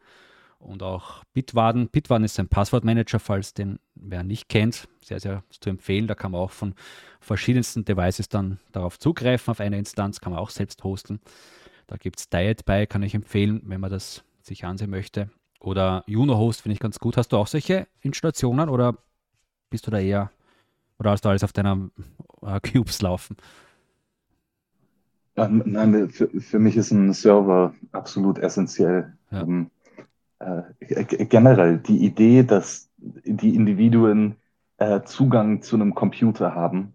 [0.59, 1.89] und auch Bitwarden.
[1.89, 6.07] Bitwarden ist ein Passwortmanager, falls den wer nicht kennt, sehr, sehr zu empfehlen.
[6.07, 6.75] Da kann man auch von
[7.21, 9.51] verschiedensten Devices dann darauf zugreifen.
[9.51, 11.21] Auf eine Instanz kann man auch selbst hosten.
[11.87, 15.31] Da gibt es Diet bei, kann ich empfehlen, wenn man das sich ansehen möchte.
[15.61, 17.17] Oder Juno-Host finde ich ganz gut.
[17.17, 18.97] Hast du auch solche Installationen oder
[19.71, 20.31] bist du da eher,
[20.99, 21.91] oder hast du alles auf deiner
[22.43, 23.37] äh, Cubes laufen?
[25.37, 29.13] Ja, nein, für, für, mich ist ein Server absolut essentiell.
[29.31, 29.43] Ja.
[29.43, 29.71] Um,
[30.41, 34.37] ähm, äh, generell die Idee, dass die Individuen
[34.79, 36.93] äh, Zugang zu einem Computer haben,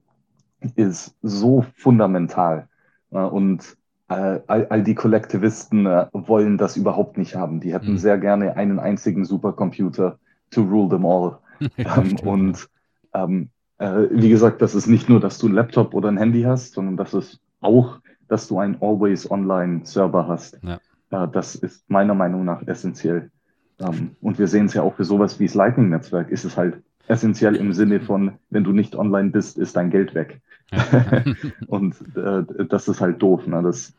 [0.76, 2.68] ist so fundamental.
[3.10, 3.78] und
[4.10, 7.60] äh, all, all, die Kollektivisten äh, wollen das überhaupt nicht haben.
[7.60, 7.98] Die hätten mhm.
[7.98, 10.18] sehr gerne einen einzigen Supercomputer
[10.52, 11.38] to rule them all.
[11.78, 12.68] ähm, und
[13.14, 13.50] ähm,
[13.80, 16.74] äh, wie gesagt, das ist nicht nur, dass du einen Laptop oder ein Handy hast,
[16.74, 20.60] sondern das ist auch, dass du einen Always Online Server hast.
[20.62, 20.80] Ja.
[21.12, 23.32] Äh, das ist meiner Meinung nach essentiell.
[23.80, 26.82] Ähm, und wir sehen es ja auch für sowas wie das Lightning-Netzwerk, ist es halt
[27.08, 30.42] essentiell im Sinne von, wenn du nicht online bist, ist dein Geld weg.
[30.72, 31.24] Ja.
[31.68, 33.48] und äh, das ist halt doof.
[33.48, 33.64] Ne?
[33.64, 33.94] Das,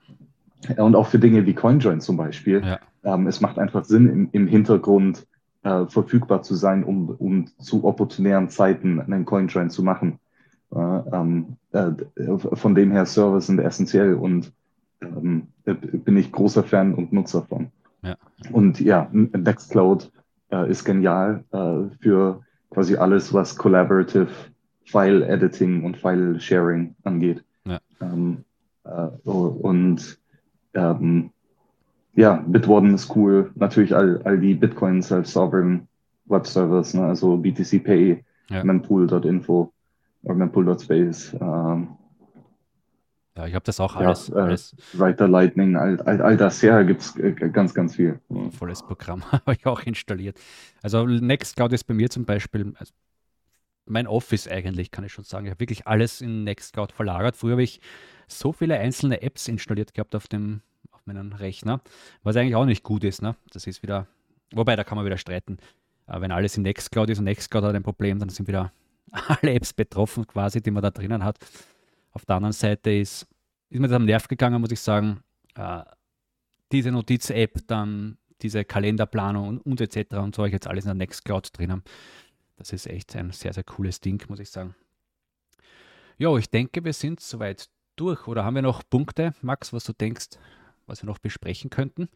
[0.76, 2.62] und auch für Dinge wie CoinJoin zum Beispiel.
[2.64, 2.78] Ja.
[3.02, 5.26] Ähm, es macht einfach Sinn, im, im Hintergrund
[5.62, 10.18] äh, verfügbar zu sein, um, um zu opportunären Zeiten einen CoinJoin zu machen.
[10.74, 11.92] Äh, ähm, äh,
[12.54, 14.52] von dem her, Server sind essentiell und
[15.02, 17.70] ähm, bin ich großer Fan und Nutzer von.
[18.02, 18.16] Ja.
[18.52, 20.10] Und ja, Nextcloud
[20.50, 22.40] äh, ist genial äh, für
[22.70, 24.28] quasi alles, was Collaborative
[24.84, 27.44] File Editing und File Sharing angeht.
[27.64, 27.80] Ja.
[28.00, 28.44] Ähm,
[28.84, 30.18] äh, und
[30.74, 31.30] ähm,
[32.14, 33.50] ja, Bitwarden ist cool.
[33.54, 35.88] Natürlich all, all die Bitcoins als Sovereign
[36.26, 37.04] Web Servers, ne?
[37.04, 38.64] also BTC Pay, ja.
[38.64, 39.72] mempool.info
[40.22, 41.34] oder mempool.space.
[41.40, 41.88] Ähm,
[43.36, 44.28] ja, ich habe das auch alles.
[44.28, 44.76] Ja, äh, alles.
[44.92, 48.20] Writer Lightning, all, all, all das, ja, gibt es äh, ganz, ganz viel.
[48.50, 50.38] Volles Programm habe ich auch installiert.
[50.82, 52.92] Also Nextcloud ist bei mir zum Beispiel also
[53.86, 55.46] mein Office eigentlich, kann ich schon sagen.
[55.46, 57.36] Ich habe wirklich alles in Nextcloud verlagert.
[57.36, 57.80] Früher habe ich
[58.28, 60.62] so viele einzelne Apps installiert gehabt auf dem
[61.00, 61.80] auf meinem Rechner,
[62.22, 63.22] was eigentlich auch nicht gut ist.
[63.22, 63.36] Ne?
[63.52, 64.06] Das ist wieder,
[64.52, 65.58] wobei, da kann man wieder streiten.
[66.06, 68.72] Aber wenn alles in Nextcloud ist und Nextcloud hat ein Problem, dann sind wieder
[69.12, 71.38] alle Apps betroffen quasi, die man da drinnen hat.
[72.12, 73.26] Auf der anderen Seite ist,
[73.68, 75.20] ist mir das am Nerv gegangen, muss ich sagen,
[75.54, 75.82] äh,
[76.72, 80.16] diese Notiz-App, dann diese Kalenderplanung und, und etc.
[80.16, 81.82] und so ich jetzt alles in der Nextcloud drinnen.
[82.56, 84.74] Das ist echt ein sehr, sehr cooles Ding, muss ich sagen.
[86.18, 88.26] Jo, ich denke, wir sind soweit durch.
[88.26, 90.30] Oder haben wir noch Punkte, Max, was du denkst,
[90.90, 92.08] was wir noch besprechen könnten?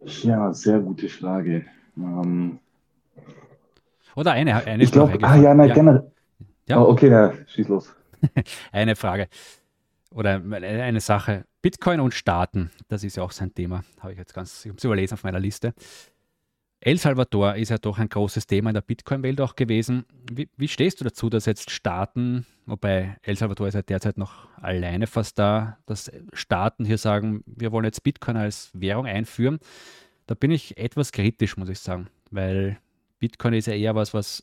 [0.00, 1.64] Ja, sehr gute Frage.
[1.96, 2.58] Ähm,
[4.16, 5.74] Oder eine, eine ich glaube, ah ja, nein, ja.
[5.74, 6.10] generell.
[6.66, 6.80] Ja?
[6.80, 7.94] Oh, okay, ja, schieß los.
[8.72, 9.28] eine Frage
[10.14, 11.44] oder eine Sache.
[11.62, 13.84] Bitcoin und Staaten, das ist ja auch sein Thema.
[14.00, 15.74] Habe ich jetzt ganz, ich habe es überlesen auf meiner Liste.
[16.84, 20.04] El Salvador ist ja doch ein großes Thema in der Bitcoin-Welt auch gewesen.
[20.32, 24.48] Wie, wie, stehst du dazu, dass jetzt Staaten, wobei El Salvador ist ja derzeit noch
[24.60, 29.60] alleine fast da, dass Staaten hier sagen, wir wollen jetzt Bitcoin als Währung einführen?
[30.26, 32.80] Da bin ich etwas kritisch, muss ich sagen, weil
[33.20, 34.42] Bitcoin ist ja eher was, was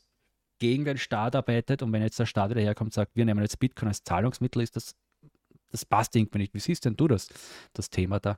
[0.60, 3.42] gegen den Staat arbeitet und wenn jetzt der Staat wieder herkommt und sagt, wir nehmen
[3.42, 4.96] jetzt Bitcoin als Zahlungsmittel, ist das,
[5.72, 6.54] das passt irgendwie nicht.
[6.54, 7.28] Wie siehst denn du das,
[7.74, 8.38] das Thema da?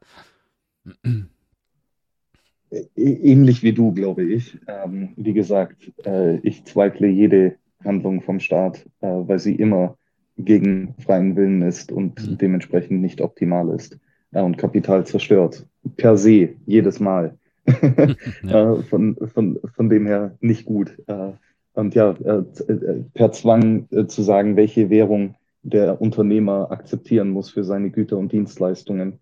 [2.96, 4.58] Ähnlich wie du, glaube ich.
[4.68, 9.98] Ähm, wie gesagt, äh, ich zweifle jede Handlung vom Staat, äh, weil sie immer
[10.38, 12.38] gegen freien Willen ist und mhm.
[12.38, 14.00] dementsprechend nicht optimal ist
[14.32, 15.66] äh, und Kapital zerstört.
[15.98, 17.38] Per se, jedes Mal.
[18.44, 18.74] ja.
[18.74, 20.98] Äh, von, von, von dem her nicht gut.
[21.08, 21.32] Äh,
[21.74, 22.44] und ja, äh,
[23.14, 29.20] per Zwang zu sagen, welche Währung der Unternehmer akzeptieren muss für seine Güter und Dienstleistungen,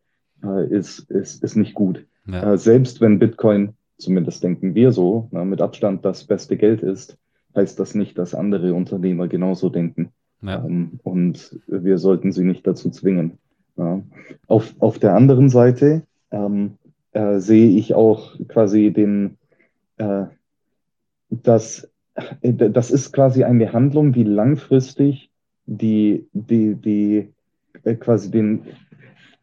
[0.70, 2.08] ist, ist, ist nicht gut.
[2.32, 2.54] Ja.
[2.54, 7.18] Äh, selbst wenn Bitcoin, zumindest denken wir so, na, mit Abstand das beste Geld ist,
[7.56, 10.12] heißt das nicht, dass andere Unternehmer genauso denken.
[10.42, 10.64] Ja.
[10.64, 13.38] Ähm, und wir sollten sie nicht dazu zwingen.
[13.78, 14.02] Ja.
[14.48, 16.78] Auf, auf der anderen Seite ähm,
[17.12, 19.38] äh, sehe ich auch quasi den,
[19.98, 20.26] äh,
[21.30, 21.90] dass
[22.42, 25.30] äh, das ist quasi eine Handlung, die langfristig
[25.66, 27.30] die, die, die
[27.84, 28.64] äh, quasi den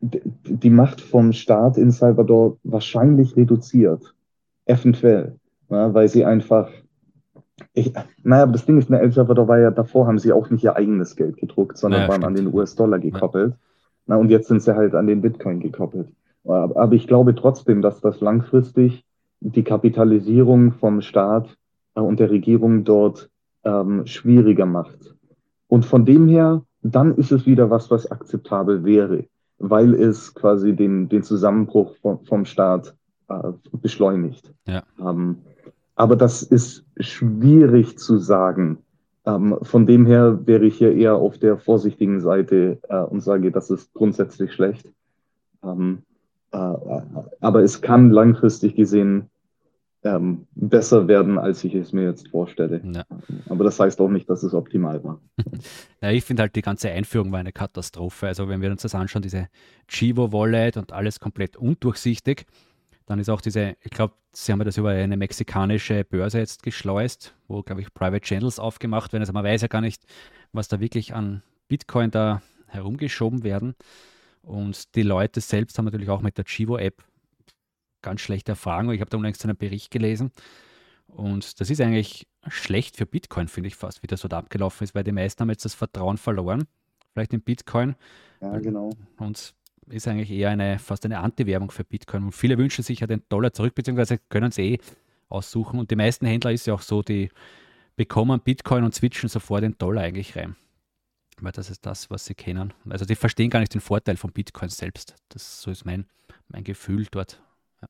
[0.01, 4.15] die Macht vom Staat in Salvador wahrscheinlich reduziert.
[4.67, 5.37] Eventuell.
[5.71, 6.69] Ja, weil sie einfach.
[7.73, 7.93] Ich,
[8.23, 10.65] naja, aber das Ding ist, in El Salvador war ja davor, haben sie auch nicht
[10.65, 12.39] ihr eigenes Geld gedruckt, sondern naja, waren stimmt.
[12.39, 13.53] an den US-Dollar gekoppelt.
[13.53, 13.59] Ja.
[14.07, 16.09] Na, und jetzt sind sie halt an den Bitcoin gekoppelt.
[16.45, 19.05] Aber ich glaube trotzdem, dass das langfristig
[19.41, 21.57] die Kapitalisierung vom Staat
[21.95, 23.31] äh, und der Regierung dort
[23.65, 25.17] ähm, schwieriger macht.
[25.69, 29.25] Und von dem her, dann ist es wieder was, was akzeptabel wäre,
[29.59, 32.95] weil es quasi den, den Zusammenbruch vom, vom Staat
[33.29, 34.53] äh, beschleunigt.
[34.67, 34.83] Ja.
[35.01, 35.39] Ähm,
[35.95, 38.79] aber das ist schwierig zu sagen.
[39.25, 43.51] Ähm, von dem her wäre ich hier eher auf der vorsichtigen Seite äh, und sage,
[43.51, 44.93] das ist grundsätzlich schlecht.
[45.65, 46.03] Ähm,
[46.53, 46.59] äh,
[47.41, 49.31] aber es kann langfristig gesehen
[50.03, 52.81] ähm, besser werden, als ich es mir jetzt vorstelle.
[52.85, 53.05] Ja.
[53.49, 55.21] Aber das heißt auch nicht, dass es optimal war.
[56.03, 58.27] Ja, ich finde halt, die ganze Einführung war eine Katastrophe.
[58.27, 59.49] Also wenn wir uns das anschauen, diese
[59.89, 62.47] Chivo-Wallet und alles komplett undurchsichtig,
[63.07, 67.35] dann ist auch diese, ich glaube, sie haben das über eine mexikanische Börse jetzt geschleust,
[67.49, 69.23] wo, glaube ich, Private Channels aufgemacht werden.
[69.23, 70.05] Also man weiß ja gar nicht,
[70.53, 73.75] was da wirklich an Bitcoin da herumgeschoben werden.
[74.43, 77.03] Und die Leute selbst haben natürlich auch mit der Chivo-App
[78.03, 78.95] ganz schlechte Erfahrungen.
[78.95, 80.31] Ich habe da unlängst einen Bericht gelesen.
[81.07, 84.95] Und das ist eigentlich schlecht für Bitcoin, finde ich fast, wie das dort abgelaufen ist,
[84.95, 86.67] weil die meisten haben jetzt das Vertrauen verloren,
[87.13, 87.95] vielleicht in Bitcoin.
[88.41, 88.91] Ja, genau.
[89.19, 89.55] Und
[89.89, 92.25] ist eigentlich eher eine, fast eine Anti-Werbung für Bitcoin.
[92.25, 94.79] Und viele wünschen sich ja den Dollar zurück, beziehungsweise können es eh
[95.29, 95.79] aussuchen.
[95.79, 97.31] Und die meisten Händler ist ja auch so, die
[97.95, 100.57] bekommen Bitcoin und switchen sofort den Dollar eigentlich rein.
[101.41, 102.73] Weil das ist das, was sie kennen.
[102.89, 105.15] Also die verstehen gar nicht den Vorteil von Bitcoin selbst.
[105.29, 106.07] Das so ist mein,
[106.49, 107.43] mein Gefühl dort.
[107.83, 107.89] Ja,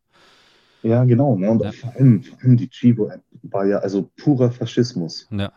[0.82, 1.36] ja genau.
[1.36, 1.50] Ne?
[1.50, 1.72] Und ja.
[1.72, 5.28] vor, allem, vor allem die Chivo-App war ja also purer Faschismus.
[5.30, 5.52] Ja,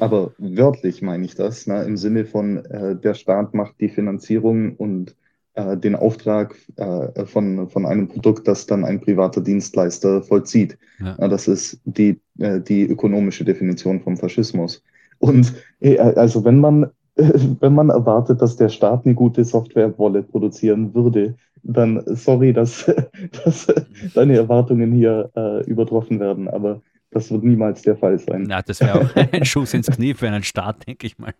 [0.00, 1.82] aber wörtlich meine ich das, ne?
[1.84, 5.14] im Sinne von äh, der Staat macht die Finanzierung und
[5.54, 10.78] äh, den Auftrag äh, von, von einem Produkt, das dann ein privater Dienstleister vollzieht.
[11.18, 14.82] das ist die, äh, die ökonomische Definition vom Faschismus.
[15.18, 16.90] Und äh, also wenn man
[17.60, 22.86] wenn man erwartet, dass der Staat eine gute Software-Wallet produzieren würde, dann sorry, dass,
[23.44, 23.66] dass
[24.14, 28.48] deine Erwartungen hier äh, übertroffen werden, aber das wird niemals der Fall sein.
[28.48, 31.32] Ja, das wäre auch ein Schuss ins Knie für einen Staat, denke ich mal.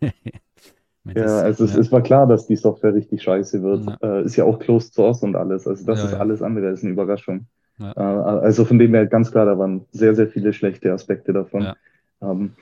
[0.00, 1.70] ja, also ja.
[1.70, 3.86] Es, es, war klar, dass die Software richtig scheiße wird.
[3.86, 4.18] Ja.
[4.18, 5.66] Äh, ist ja auch Closed Source und alles.
[5.66, 7.46] Also das ja, ist alles andere, ist eine Überraschung.
[7.80, 11.72] Äh, also von dem her ganz klar, da waren sehr, sehr viele schlechte Aspekte davon.
[12.20, 12.52] Ähm,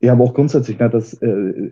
[0.00, 1.70] ja, aber auch grundsätzlich, ne, das, äh,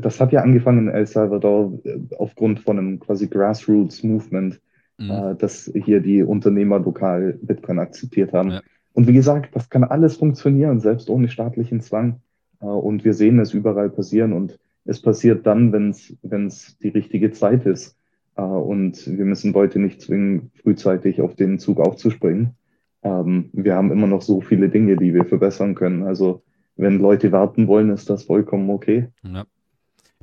[0.00, 4.60] das hat ja angefangen in El Salvador äh, aufgrund von einem quasi Grassroots-Movement,
[4.98, 5.10] mhm.
[5.10, 8.50] äh, dass hier die Unternehmer lokal Bitcoin akzeptiert haben.
[8.50, 8.60] Ja.
[8.92, 12.20] Und wie gesagt, das kann alles funktionieren, selbst ohne staatlichen Zwang.
[12.60, 17.30] Äh, und wir sehen es überall passieren und es passiert dann, wenn es die richtige
[17.30, 17.96] Zeit ist.
[18.36, 22.54] Äh, und wir müssen Leute nicht zwingen, frühzeitig auf den Zug aufzuspringen.
[23.02, 26.02] Ähm, wir haben immer noch so viele Dinge, die wir verbessern können.
[26.02, 26.42] Also
[26.80, 29.08] wenn Leute warten wollen, ist das vollkommen okay.
[29.22, 29.44] Ja.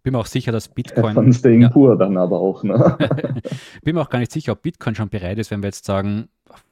[0.03, 1.13] Bin mir auch sicher, dass Bitcoin.
[1.13, 1.69] Von Staying ja.
[1.69, 2.63] Poor dann aber auch.
[2.63, 2.97] Ne?
[3.83, 6.29] Bin mir auch gar nicht sicher, ob Bitcoin schon bereit ist, wenn wir jetzt sagen,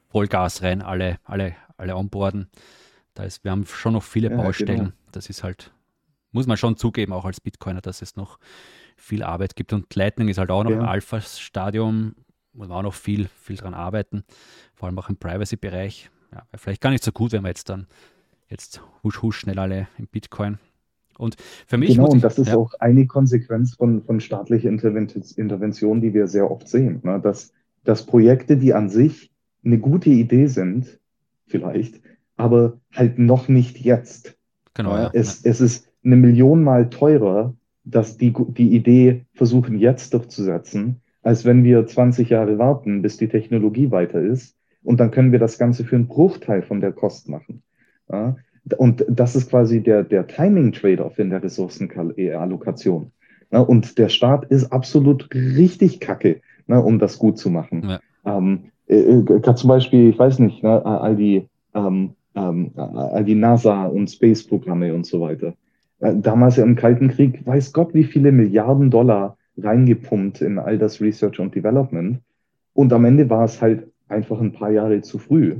[0.08, 2.48] Vollgas rein, alle, alle, alle onboarden.
[3.14, 4.78] Da ist, wir haben schon noch viele ja, Baustellen.
[4.78, 4.92] Genau.
[5.12, 5.72] Das ist halt,
[6.32, 8.38] muss man schon zugeben, auch als Bitcoiner, dass es noch
[8.96, 9.72] viel Arbeit gibt.
[9.72, 10.78] Und Lightning ist halt auch noch ja.
[10.78, 12.14] im Alpha-Stadium,
[12.54, 14.24] muss man auch noch viel, viel dran arbeiten,
[14.74, 16.10] vor allem auch im Privacy-Bereich.
[16.32, 17.86] Ja, vielleicht gar nicht so gut, wenn wir jetzt dann
[18.48, 20.58] jetzt husch husch schnell alle im Bitcoin.
[21.18, 21.36] Und
[21.66, 21.96] für mich.
[21.96, 22.56] Genau, und das ist ja.
[22.56, 27.00] auch eine Konsequenz von, von staatlicher Intervention, die wir sehr oft sehen.
[27.04, 27.20] Ne?
[27.20, 27.52] Dass,
[27.84, 29.30] dass Projekte, die an sich
[29.64, 31.00] eine gute Idee sind,
[31.46, 32.00] vielleicht,
[32.36, 34.36] aber halt noch nicht jetzt.
[34.74, 34.94] Genau.
[34.94, 41.00] Ja, es, es ist eine Million Mal teurer, dass die, die Idee versuchen jetzt durchzusetzen,
[41.22, 44.56] als wenn wir 20 Jahre warten, bis die Technologie weiter ist.
[44.82, 47.62] Und dann können wir das Ganze für einen Bruchteil von der Kost machen.
[48.10, 48.36] Ja?
[48.76, 53.12] Und das ist quasi der, der Timing-Trade-off in der Ressourcenallokation.
[53.52, 53.60] Ja?
[53.60, 57.88] Und der Staat ist absolut richtig kacke, ne, um das gut zu machen.
[57.88, 58.00] Ja.
[58.24, 63.34] Ähm, äh, äh zum Beispiel, ich weiß nicht, ne, all die, ähm, ähm, all die
[63.34, 65.54] NASA und Space-Programme und so weiter.
[66.00, 71.00] Äh, damals im Kalten Krieg, weiß Gott, wie viele Milliarden Dollar reingepumpt in all das
[71.00, 72.20] Research und Development.
[72.74, 75.56] Und am Ende war es halt einfach ein paar Jahre zu früh.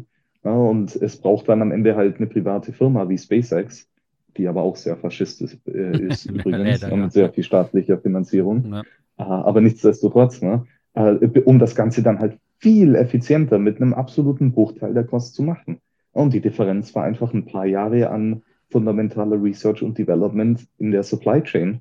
[0.46, 3.88] Ja, und es braucht dann am Ende halt eine private Firma wie SpaceX,
[4.36, 8.72] die aber auch sehr faschistisch äh, ist übrigens, Leider, mit sehr viel staatlicher Finanzierung.
[8.72, 8.82] Ja.
[9.18, 10.64] Uh, aber nichtsdestotrotz, ne,
[10.96, 15.42] uh, um das Ganze dann halt viel effizienter mit einem absoluten Bruchteil der Kosten zu
[15.42, 15.80] machen.
[16.12, 21.02] Und die Differenz war einfach ein paar Jahre an fundamentaler Research und Development in der
[21.02, 21.80] Supply Chain.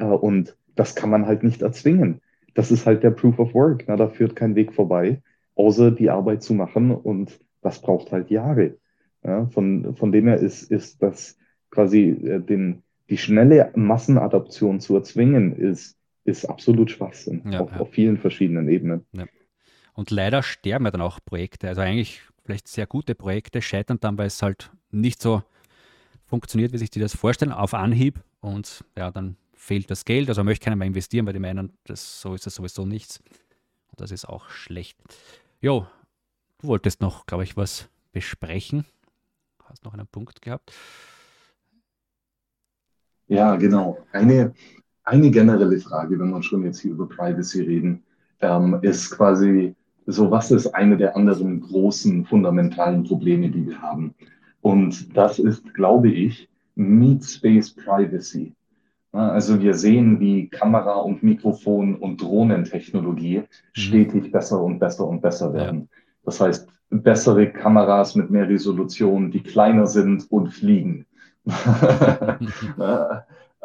[0.00, 2.20] Uh, und das kann man halt nicht erzwingen.
[2.54, 3.86] das ist halt der Proof of Work.
[3.88, 5.22] Na, da führt kein Weg vorbei,
[5.56, 8.76] außer die Arbeit zu machen und das braucht halt Jahre.
[9.24, 11.38] Ja, von, von dem her ist, ist das
[11.70, 17.78] quasi äh, den, die schnelle Massenadaption zu erzwingen, ist, ist absolut Schwachsinn ja, auf, ja.
[17.78, 19.06] auf, vielen verschiedenen Ebenen.
[19.94, 21.68] Und leider sterben ja dann auch Projekte.
[21.68, 25.42] Also eigentlich vielleicht sehr gute Projekte scheitern dann, weil es halt nicht so
[26.26, 28.20] funktioniert, wie sich die das vorstellen, auf Anhieb.
[28.40, 30.28] Und ja, dann fehlt das Geld.
[30.28, 33.20] Also möchte keiner mehr investieren, weil die meinen, das, so ist es sowieso nichts.
[33.90, 34.98] Und das ist auch schlecht.
[35.62, 35.86] Jo,
[36.64, 38.84] du wolltest noch, glaube ich, was besprechen.
[39.64, 40.72] Hast noch einen Punkt gehabt?
[43.26, 43.98] Ja, genau.
[44.12, 44.54] Eine,
[45.04, 48.02] eine generelle Frage, wenn wir schon jetzt hier über Privacy reden,
[48.40, 49.74] ähm, ist quasi
[50.06, 54.14] so, was ist eine der anderen großen fundamentalen Probleme, die wir haben?
[54.60, 58.54] Und das ist, glaube ich, Meet Space Privacy.
[59.12, 63.44] Also wir sehen, wie Kamera und Mikrofon und Drohnentechnologie mhm.
[63.72, 65.88] stetig besser und besser und besser werden.
[65.90, 66.03] Ja.
[66.24, 71.06] Das heißt, bessere Kameras mit mehr Resolution, die kleiner sind und fliegen.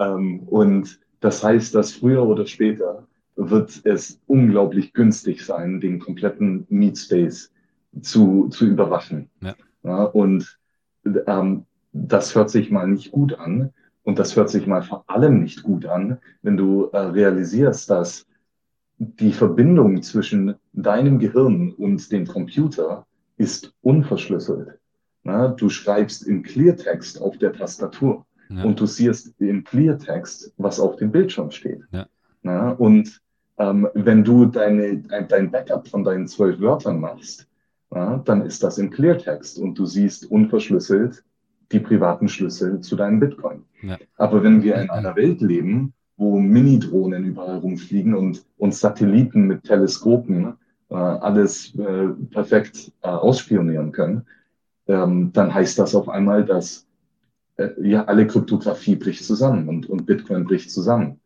[0.02, 3.06] Ähm, und das heißt, dass früher oder später
[3.36, 7.52] wird es unglaublich günstig sein, den kompletten Meat Space
[8.02, 9.30] zu, zu überwachen.
[9.42, 9.56] Ja.
[9.84, 10.58] Ja, und
[11.28, 13.72] ähm, das hört sich mal nicht gut an.
[14.04, 18.26] Und das hört sich mal vor allem nicht gut an, wenn du äh, realisierst, dass
[18.98, 23.06] die Verbindung zwischen deinem Gehirn und dem Computer
[23.38, 24.80] ist unverschlüsselt.
[25.24, 28.64] Na, du schreibst im Cleartext auf der Tastatur ja.
[28.64, 31.82] und du siehst im Cleartext, was auf dem Bildschirm steht.
[31.92, 32.08] Ja.
[32.42, 33.22] Na, und
[33.58, 37.48] ähm, wenn du deine, dein Backup von deinen zwölf Wörtern machst,
[37.92, 41.24] na, dann ist das im Cleartext und du siehst unverschlüsselt
[41.72, 43.64] die privaten Schlüssel zu deinem Bitcoin.
[43.82, 43.98] Ja.
[44.16, 49.64] Aber wenn wir in einer Welt leben, wo Mini-Drohnen überall rumfliegen und, und Satelliten mit
[49.64, 50.58] Teleskopen
[50.90, 54.26] äh, alles äh, perfekt äh, ausspionieren können,
[54.88, 56.86] ähm, dann heißt das auf einmal, dass
[57.56, 61.22] äh, ja alle Kryptographie bricht zusammen und, und Bitcoin bricht zusammen.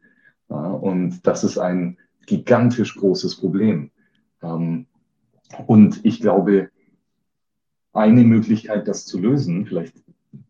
[0.47, 3.89] und das ist ein gigantisch großes Problem.
[4.43, 4.85] Ähm,
[5.65, 6.69] und ich glaube,
[7.93, 9.95] eine Möglichkeit, das zu lösen, vielleicht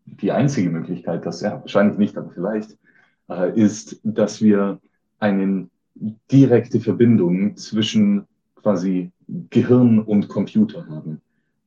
[0.04, 2.76] die einzige Möglichkeit, das ja wahrscheinlich nicht, aber vielleicht,
[3.28, 4.80] äh, ist, dass wir
[5.18, 5.68] eine
[6.30, 9.10] direkte Verbindung zwischen quasi
[9.50, 11.20] Gehirn und Computer haben,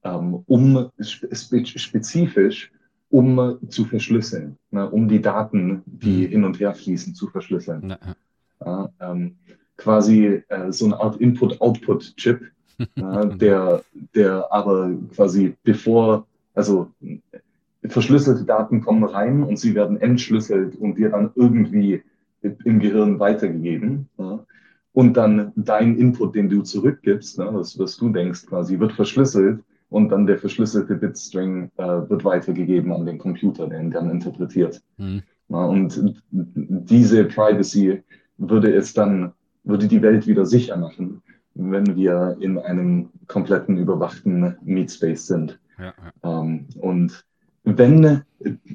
[0.03, 2.71] ähm, um spe spezifisch
[3.09, 6.31] um zu verschlüsseln, ne, um die Daten, die mhm.
[6.31, 7.95] hin und her fließen, zu verschlüsseln.
[8.65, 9.37] Ja, ähm,
[9.77, 12.41] quasi äh, so eine Art Input-Output-Chip,
[12.79, 13.83] äh, der,
[14.13, 16.91] der aber quasi bevor, also
[17.89, 22.03] verschlüsselte Daten kommen rein und sie werden entschlüsselt und dir dann irgendwie
[22.41, 24.07] im Gehirn weitergegeben.
[24.17, 24.45] Ja.
[24.93, 29.63] Und dann dein Input, den du zurückgibst, ne, das, was du denkst quasi, wird verschlüsselt
[29.89, 34.81] und dann der verschlüsselte Bitstring äh, wird weitergegeben an den Computer, der ihn dann interpretiert.
[34.97, 35.21] Mhm.
[35.49, 38.03] Ja, und diese Privacy
[38.37, 39.33] würde es dann,
[39.63, 41.21] würde die Welt wieder sicher machen,
[41.53, 45.59] wenn wir in einem kompletten überwachten Meetspace sind.
[45.79, 46.41] Ja, ja.
[46.41, 47.25] Ähm, und
[47.67, 48.21] wenn,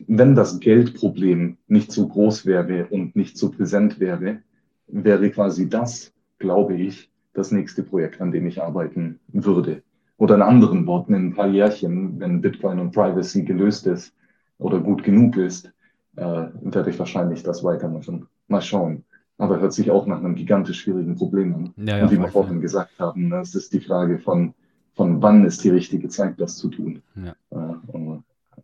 [0.06, 4.40] wenn das Geldproblem nicht so groß wäre und nicht so präsent wäre,
[4.86, 9.82] wäre quasi das, glaube ich, das nächste Projekt, an dem ich arbeiten würde.
[10.18, 14.14] Oder in anderen Worten, in ein paar Jährchen, wenn Bitcoin und Privacy gelöst ist
[14.58, 15.72] oder gut genug ist,
[16.16, 18.26] äh, werde ich wahrscheinlich das weitermachen.
[18.48, 19.04] Mal schauen.
[19.38, 21.74] Aber hört sich auch nach einem gigantisch schwierigen Problem an.
[21.76, 24.52] Ja, ja, und wie wir vorhin gesagt haben, es ist die Frage von,
[24.92, 27.02] von wann ist die richtige Zeit, das zu tun.
[27.16, 27.34] Ja.
[27.50, 27.74] Äh,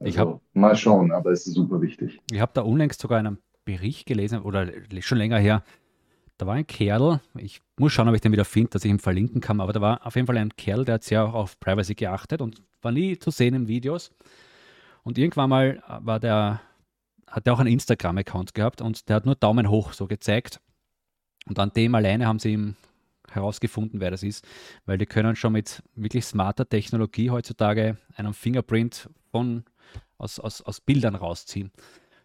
[0.00, 2.20] also, hab, mal schauen, aber es ist super wichtig.
[2.30, 4.70] Ich habe da unlängst sogar einen Bericht gelesen, oder
[5.00, 5.62] schon länger her.
[6.38, 9.00] Da war ein Kerl, ich muss schauen, ob ich den wieder finde, dass ich ihn
[9.00, 11.58] verlinken kann, aber da war auf jeden Fall ein Kerl, der hat sehr auch auf
[11.58, 14.12] Privacy geachtet und war nie zu sehen in Videos.
[15.02, 16.60] Und irgendwann mal war der,
[17.26, 20.60] hat er auch einen Instagram-Account gehabt und der hat nur Daumen hoch so gezeigt.
[21.46, 22.76] Und an dem alleine haben sie ihm
[23.30, 24.46] herausgefunden, wer das ist,
[24.86, 29.64] weil die können schon mit wirklich smarter Technologie heutzutage einen Fingerprint von
[30.18, 31.70] aus, aus, aus Bildern rausziehen.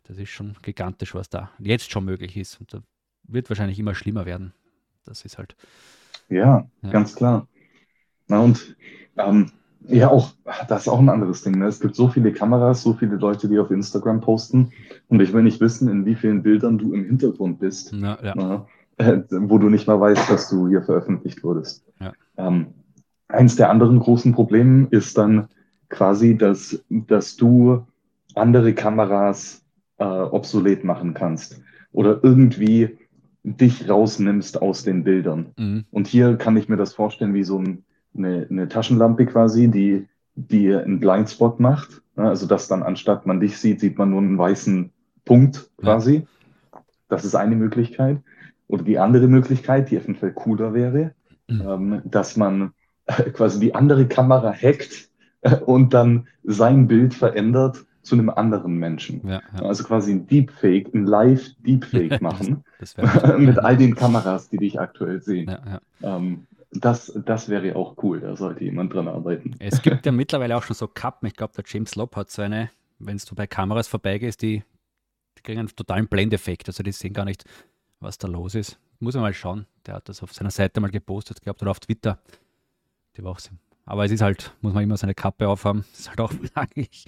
[0.04, 2.60] Das ist schon gigantisch, was da jetzt schon möglich ist.
[2.60, 2.82] Und da
[3.24, 4.54] wird wahrscheinlich immer schlimmer werden.
[5.06, 5.56] Das ist halt.
[6.30, 6.89] Ja, ja.
[6.89, 7.48] ganz klar.
[8.28, 8.76] Na und
[9.18, 9.52] ähm,
[9.88, 10.32] ja, auch,
[10.68, 11.60] das ist auch ein anderes Ding.
[11.60, 11.68] Ne?
[11.68, 14.72] Es gibt so viele Kameras, so viele Leute, die auf Instagram posten.
[15.10, 18.34] Und ich will nicht wissen, in wie vielen Bildern du im Hintergrund bist, Na, ja.
[18.36, 18.68] na,
[18.98, 21.86] äh, wo du nicht mal weißt, dass du hier veröffentlicht wurdest.
[22.00, 22.14] Ja.
[22.38, 22.74] Ähm,
[23.28, 25.50] eins der anderen großen Probleme ist dann,
[25.94, 27.86] quasi, dass, dass du
[28.36, 29.64] andere Kameras
[29.98, 32.98] äh, obsolet machen kannst oder irgendwie
[33.44, 35.52] dich rausnimmst aus den Bildern.
[35.58, 35.86] Mhm.
[35.91, 37.84] Und hier kann ich mir das vorstellen wie so ein,
[38.18, 42.02] eine, eine Taschenlampe quasi, die, die einen Blindspot macht.
[42.18, 44.91] Ja, Also dass dann anstatt man dich sieht, sieht man nur einen weißen
[45.26, 46.26] Punkt quasi.
[47.10, 48.18] Das ist eine Möglichkeit.
[48.68, 51.14] Oder die andere Möglichkeit, die eventuell cooler wäre,
[51.50, 51.62] Mhm.
[51.68, 52.72] ähm, dass man
[53.06, 55.10] äh, quasi die andere Kamera hackt
[55.66, 59.26] und dann sein Bild verändert zu einem anderen Menschen.
[59.28, 59.62] Ja, ja.
[59.64, 64.80] Also quasi ein Deepfake, ein Live-Deepfake machen Das wäre mit all den Kameras, die dich
[64.80, 65.50] aktuell sehen.
[65.50, 65.80] ja.
[66.02, 69.56] Ähm, das, das wäre auch cool, da sollte jemand dran arbeiten.
[69.60, 71.28] Es gibt ja mittlerweile auch schon so Kappen.
[71.28, 74.64] Ich glaube, der James Lobb hat so eine, wenn du bei Kameras vorbeigehst, die,
[75.38, 76.68] die kriegen einen totalen Blendeffekt.
[76.68, 77.46] Also die sehen gar nicht,
[78.00, 78.80] was da los ist.
[79.00, 79.68] Muss man mal schauen.
[79.86, 82.18] Der hat das auf seiner Seite mal gepostet, glaube oder auf Twitter.
[83.16, 83.54] Die war auch sehr-
[83.86, 85.84] Aber es ist halt, muss man immer seine Kappe aufhaben.
[85.92, 87.06] Das ist halt auch fraglich.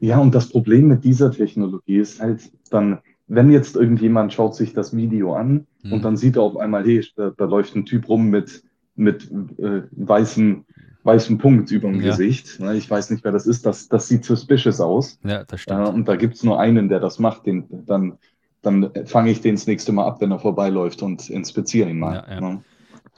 [0.00, 4.72] Ja, und das Problem mit dieser Technologie ist halt dann, wenn jetzt irgendjemand schaut sich
[4.72, 5.92] das Video an Mhm.
[5.92, 8.64] und dann sieht er auf einmal, hey, da, da läuft ein Typ rum mit,
[8.96, 9.30] mit
[9.60, 10.64] äh, weißem,
[11.04, 12.10] weißem Punkt über dem Ja.
[12.10, 12.58] Gesicht.
[12.58, 13.64] Ne, Ich weiß nicht, wer das ist.
[13.66, 15.20] Das, das sieht suspicious aus.
[15.24, 15.88] Ja, das stimmt.
[15.90, 17.46] und da gibt es nur einen, der das macht.
[17.46, 18.18] Den, dann
[18.62, 22.24] dann fange ich den das nächste Mal ab, wenn er vorbeiläuft und inspiziere ihn mal.
[22.28, 22.40] Ja, ja.
[22.40, 22.64] ne?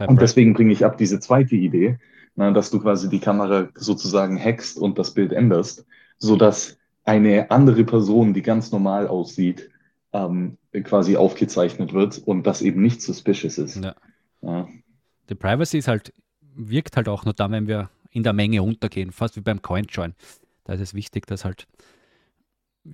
[0.07, 1.99] Und deswegen bringe ich ab diese zweite Idee,
[2.39, 5.85] na, dass du quasi die Kamera sozusagen hackst und das Bild änderst,
[6.19, 9.71] sodass eine andere Person, die ganz normal aussieht,
[10.13, 13.83] ähm, quasi aufgezeichnet wird und das eben nicht suspicious ist.
[13.83, 13.97] Ja.
[14.43, 14.69] Ja.
[15.29, 16.13] Die Privacy ist halt,
[16.55, 20.15] wirkt halt auch nur dann, wenn wir in der Menge untergehen, fast wie beim CoinJoin.
[20.63, 21.67] Da ist es wichtig, dass halt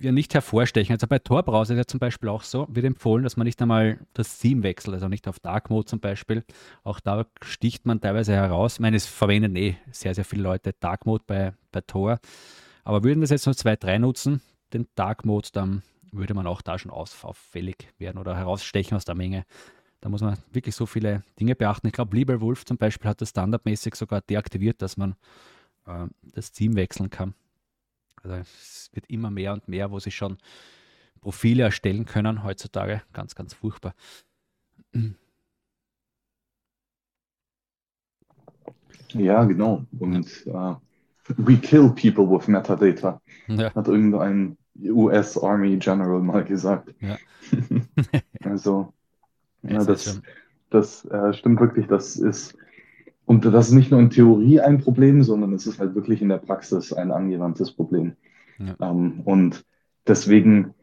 [0.01, 0.93] wir nicht hervorstechen.
[0.93, 3.99] Also bei Tor-Browser ist ja zum Beispiel auch so, wird empfohlen, dass man nicht einmal
[4.13, 6.43] das Theme wechselt, also nicht auf Dark Mode zum Beispiel.
[6.83, 8.75] Auch da sticht man teilweise heraus.
[8.75, 12.19] Ich meine, es verwenden eh sehr, sehr viele Leute Dark Mode bei, bei Tor.
[12.83, 14.41] Aber würden das jetzt nur zwei, drei nutzen,
[14.73, 15.81] den Dark Mode, dann
[16.11, 19.45] würde man auch da schon auffällig werden oder herausstechen aus der Menge.
[20.01, 21.87] Da muss man wirklich so viele Dinge beachten.
[21.87, 25.15] Ich glaube, LibreWolf zum Beispiel hat das standardmäßig sogar deaktiviert, dass man
[25.87, 27.33] äh, das Team wechseln kann.
[28.25, 30.37] Also es wird immer mehr und mehr, wo sie schon
[31.21, 33.03] Profile erstellen können heutzutage.
[33.13, 33.93] Ganz, ganz furchtbar.
[39.13, 39.85] ja, genau.
[39.99, 40.75] Und äh,
[41.37, 46.93] we kill people with metadata, Ja, hat irgendein US Army General mal gesagt.
[47.01, 47.17] Ja.
[48.43, 48.91] also,
[49.61, 50.21] ja, das,
[50.71, 52.57] Das äh, stimmt wirklich, das ist,
[53.25, 56.29] und das ist nicht nur in Theorie ein Problem, sondern es ist halt wirklich in
[56.29, 58.13] der Praxis ein angewandtes Problem.
[58.59, 58.75] Ja.
[58.91, 59.65] Ähm, und
[60.07, 60.73] deswegen,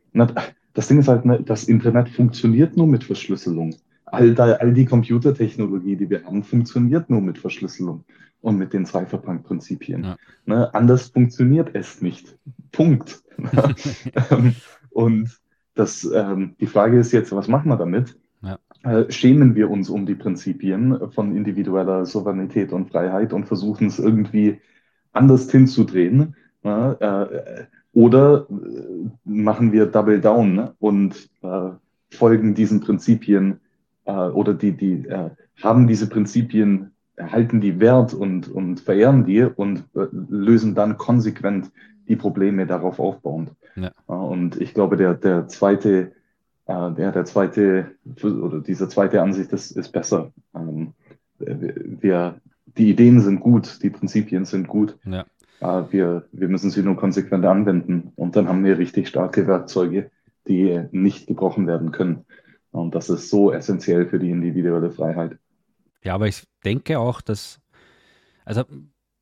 [0.74, 3.74] das Ding ist halt, ne, das Internet funktioniert nur mit Verschlüsselung.
[4.06, 8.04] All, da, all die Computertechnologie, die wir haben, funktioniert nur mit Verschlüsselung
[8.40, 10.04] und mit den Cypherpunk-Prinzipien.
[10.04, 10.16] Ja.
[10.44, 12.36] Ne, anders funktioniert es nicht.
[12.72, 13.22] Punkt.
[14.30, 14.54] Ähm,
[14.90, 15.40] und
[15.74, 18.18] das, ähm, die Frage ist jetzt, was machen wir damit?
[18.84, 23.98] Äh, schämen wir uns um die Prinzipien von individueller Souveränität und Freiheit und versuchen es
[23.98, 24.60] irgendwie
[25.12, 26.34] anders hinzudrehen?
[26.64, 31.30] Ja, äh, oder äh, machen wir Double Down ne, und
[32.10, 33.58] folgen diesen Prinzipien
[34.04, 35.06] oder die, die
[35.62, 41.70] haben diese Prinzipien, erhalten die Wert und, und verehren die und lösen dann konsequent
[42.08, 43.52] die Probleme darauf aufbauend.
[43.76, 43.90] Ja.
[44.06, 46.12] und ich glaube, der, der zweite,
[46.66, 47.92] äh, der, zweite
[48.22, 50.32] oder diese zweite Ansicht ist, ist besser.
[50.54, 50.94] Ähm,
[51.38, 52.40] wir,
[52.76, 54.96] die Ideen sind gut, die Prinzipien sind gut.
[55.04, 55.26] Ja.
[55.60, 60.10] Äh, wir, wir müssen sie nur konsequent anwenden und dann haben wir richtig starke Werkzeuge,
[60.48, 62.24] die nicht gebrochen werden können.
[62.70, 65.38] Und das ist so essentiell für die individuelle Freiheit.
[66.02, 67.60] Ja, aber ich denke auch, dass,
[68.44, 68.64] also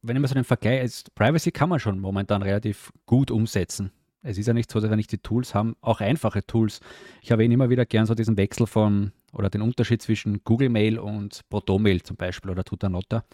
[0.02, 3.92] wenn ich mal so den Vergleich, ist, Privacy kann man schon momentan relativ gut umsetzen.
[4.22, 6.80] Es ist ja nicht so, dass wir nicht die Tools haben, auch einfache Tools.
[7.22, 10.98] Ich erwähne immer wieder gern so diesen Wechsel von oder den Unterschied zwischen Google Mail
[10.98, 13.24] und Protonmail zum Beispiel oder Tutanota.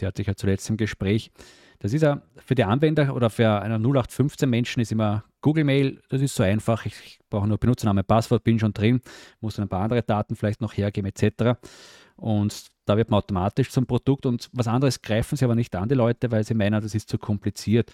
[0.00, 1.30] Der hatte ich ja zuletzt im Gespräch.
[1.78, 6.00] Das ist ja für die Anwender oder für einen 0815 Menschen ist immer Google Mail,
[6.08, 6.86] das ist so einfach.
[6.86, 9.02] Ich brauche nur Benutzername, Passwort, bin schon drin,
[9.40, 11.58] muss dann ein paar andere Daten vielleicht noch hergeben etc.
[12.16, 15.88] Und da wird man automatisch zum Produkt und was anderes greifen sie aber nicht an,
[15.88, 17.92] die Leute, weil sie meinen, das ist zu kompliziert.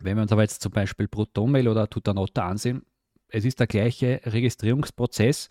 [0.00, 2.82] Wenn wir uns aber jetzt zum Beispiel Protonmail oder Tutanota ansehen,
[3.28, 5.50] es ist der gleiche Registrierungsprozess,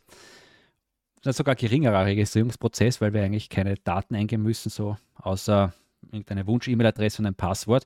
[1.24, 5.74] sogar geringerer Registrierungsprozess, weil wir eigentlich keine Daten eingeben müssen, so außer
[6.12, 7.86] irgendeine Wunsch-E-Mail-Adresse und ein Passwort.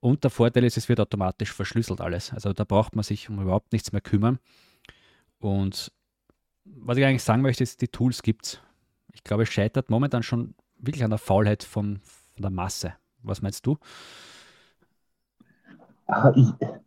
[0.00, 2.32] Und der Vorteil ist, es wird automatisch verschlüsselt alles.
[2.32, 4.38] Also da braucht man sich um überhaupt nichts mehr kümmern.
[5.38, 5.92] Und
[6.64, 8.60] was ich eigentlich sagen möchte, ist, die Tools gibt es.
[9.12, 12.94] Ich glaube, es scheitert momentan schon wirklich an der Faulheit von, von der Masse.
[13.22, 13.76] Was meinst du?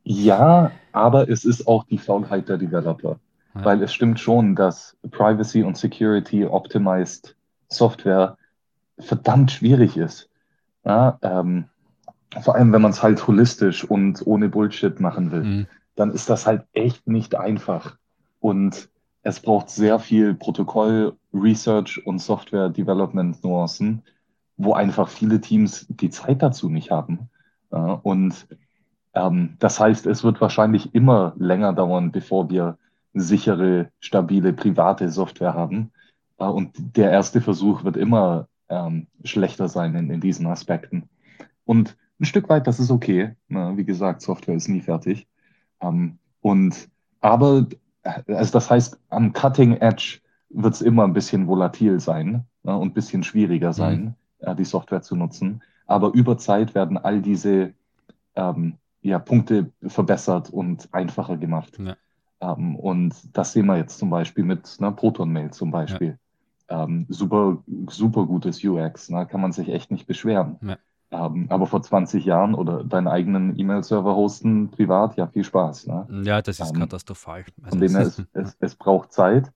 [0.04, 3.20] Ja, aber es ist auch die Faulheit der Developer.
[3.56, 3.66] ja.
[3.66, 7.36] weil es stimmt schon, dass Privacy und Security optimized
[7.68, 8.38] Software
[9.00, 10.30] verdammt schwierig ist.
[10.86, 11.66] Ja, ähm,
[12.42, 15.68] vor allem, wenn man es halt holistisch und ohne Bullshit machen will, mhm.
[15.96, 17.98] dann ist das halt echt nicht einfach.
[18.40, 18.90] Und
[19.22, 24.04] es braucht sehr viel Protokoll, Research und Software Development Nuancen,
[24.58, 27.30] wo einfach viele Teams die Zeit dazu nicht haben.
[27.72, 28.48] Ja, und
[29.14, 32.78] ähm, das heißt, es wird wahrscheinlich immer länger dauern, bevor wir
[33.14, 35.92] sichere, stabile, private Software haben.
[36.40, 41.10] Äh, und der erste Versuch wird immer ähm, schlechter sein in, in diesen Aspekten.
[41.66, 43.36] Und ein Stück weit, das ist okay.
[43.48, 43.74] Ne?
[43.76, 45.28] Wie gesagt, Software ist nie fertig.
[45.82, 46.90] Ähm, und
[47.22, 47.68] aber,
[48.04, 52.78] äh, also das heißt, am Cutting Edge wird es immer ein bisschen volatil sein ne?
[52.78, 53.74] und ein bisschen schwieriger mhm.
[53.74, 54.04] sein,
[54.40, 54.48] mhm.
[54.48, 55.62] äh, die Software zu nutzen.
[55.86, 57.74] Aber über Zeit werden all diese
[58.36, 61.78] ähm, ja, Punkte verbessert und einfacher gemacht.
[61.80, 61.96] Ja.
[62.42, 66.18] Ähm, und das sehen wir jetzt zum Beispiel mit einer Proton-Mail zum Beispiel.
[66.70, 66.84] Ja.
[66.84, 69.28] Ähm, super, super gutes UX, ne?
[69.28, 70.58] kann man sich echt nicht beschweren.
[70.62, 70.78] Ja.
[71.12, 75.86] Ähm, aber vor 20 Jahren oder deinen eigenen E-Mail-Server hosten, privat, ja, viel Spaß.
[75.86, 76.08] Ne?
[76.24, 77.46] Ja, das ist ähm, katastrophal.
[77.62, 79.52] Also von dem her, es, es, es braucht Zeit,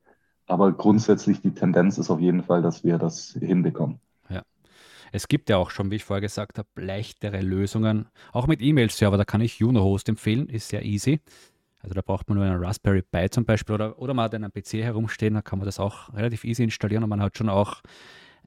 [0.46, 4.00] aber grundsätzlich die Tendenz ist auf jeden Fall, dass wir das hinbekommen.
[5.12, 8.08] Es gibt ja auch schon, wie ich vorher gesagt habe, leichtere Lösungen.
[8.32, 11.22] Auch mit E-Mail-Server, da kann ich Unohost empfehlen, ist sehr easy.
[11.80, 14.52] Also da braucht man nur einen Raspberry Pi zum Beispiel oder, oder man hat einen
[14.52, 17.82] PC herumstehen, da kann man das auch relativ easy installieren und man hat schon auch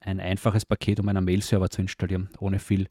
[0.00, 2.88] ein einfaches Paket, um einen Mail-Server zu installieren, ohne viel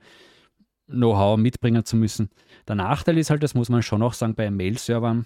[0.87, 2.29] Know-how mitbringen zu müssen.
[2.67, 5.25] Der Nachteil ist halt, das muss man schon auch sagen, bei Mail-Servern,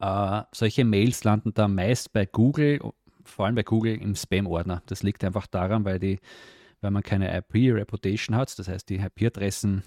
[0.00, 2.80] äh, solche Mails landen da meist bei Google,
[3.24, 4.82] vor allem bei Google im Spam-Ordner.
[4.86, 6.18] Das liegt einfach daran, weil die
[6.80, 8.58] weil man keine IP-Reputation hat.
[8.58, 9.82] Das heißt, die IP-Adressen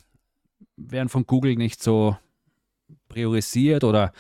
[0.77, 2.17] werden von Google nicht so
[3.07, 4.11] priorisiert oder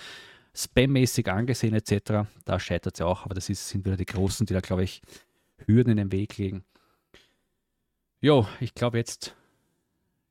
[0.53, 2.27] spammäßig angesehen etc.
[2.45, 4.83] Da scheitert es ja auch, aber das ist, sind wieder die Großen, die da, glaube
[4.83, 5.01] ich,
[5.65, 6.63] Hürden in den Weg legen.
[8.19, 9.35] Jo, ich glaube jetzt,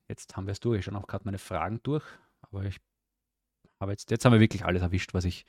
[0.08, 0.80] jetzt haben wir es durch.
[0.80, 2.04] Ich schon auch gerade meine Fragen durch,
[2.42, 2.76] aber ich
[3.80, 5.46] habe jetzt, jetzt haben wir wirklich alles erwischt, was ich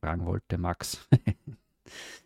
[0.00, 1.08] fragen wollte, Max.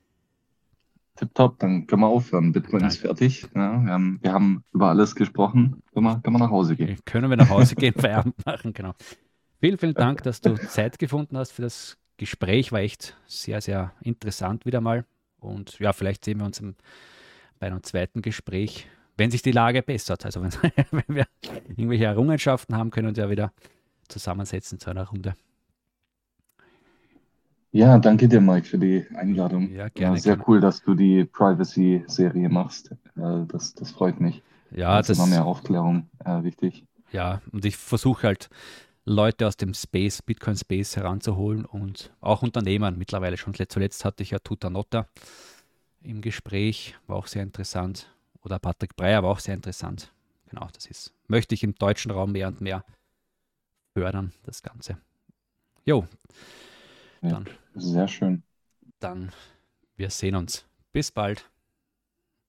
[1.18, 2.52] Tipptopp, dann können wir aufhören.
[2.52, 2.90] Bitcoin Nein.
[2.90, 3.42] ist fertig.
[3.54, 5.82] Ja, wir, haben, wir haben über alles gesprochen.
[5.92, 6.98] Können wir, können wir nach Hause gehen?
[7.04, 8.94] Können wir nach Hause gehen, Feierabend machen, genau.
[9.60, 12.70] Vielen, vielen Dank, dass du Zeit gefunden hast für das Gespräch.
[12.70, 15.04] War echt sehr, sehr interessant wieder mal.
[15.40, 16.76] Und ja, vielleicht sehen wir uns im,
[17.58, 20.24] bei einem zweiten Gespräch, wenn sich die Lage bessert.
[20.24, 21.26] Also wenn, wir
[21.66, 23.52] irgendwelche Errungenschaften haben, können wir uns ja wieder
[24.08, 25.34] zusammensetzen zu einer Runde.
[27.70, 29.70] Ja, danke dir, Mike, für die Einladung.
[29.70, 30.16] Ja, gerne.
[30.16, 30.44] Ja, sehr gerne.
[30.48, 32.92] cool, dass du die Privacy-Serie machst.
[33.16, 34.42] Äh, das, das freut mich.
[34.70, 36.84] Ja, das ist immer mehr Aufklärung äh, wichtig.
[37.12, 38.50] Ja, und ich versuche halt
[39.04, 43.54] Leute aus dem Space, Bitcoin Space heranzuholen und auch Unternehmern mittlerweile schon.
[43.54, 45.06] Zuletzt hatte ich ja Tuta Notta
[46.02, 48.14] im Gespräch, war auch sehr interessant.
[48.42, 50.12] Oder Patrick Breyer war auch sehr interessant.
[50.48, 52.84] Genau, das ist, möchte ich im deutschen Raum mehr und mehr
[53.94, 54.98] fördern, das Ganze.
[55.84, 56.06] Jo,
[57.22, 57.46] dann.
[57.74, 58.42] Sehr schön.
[59.00, 59.32] Dann,
[59.96, 60.66] wir sehen uns.
[60.92, 61.50] Bis bald.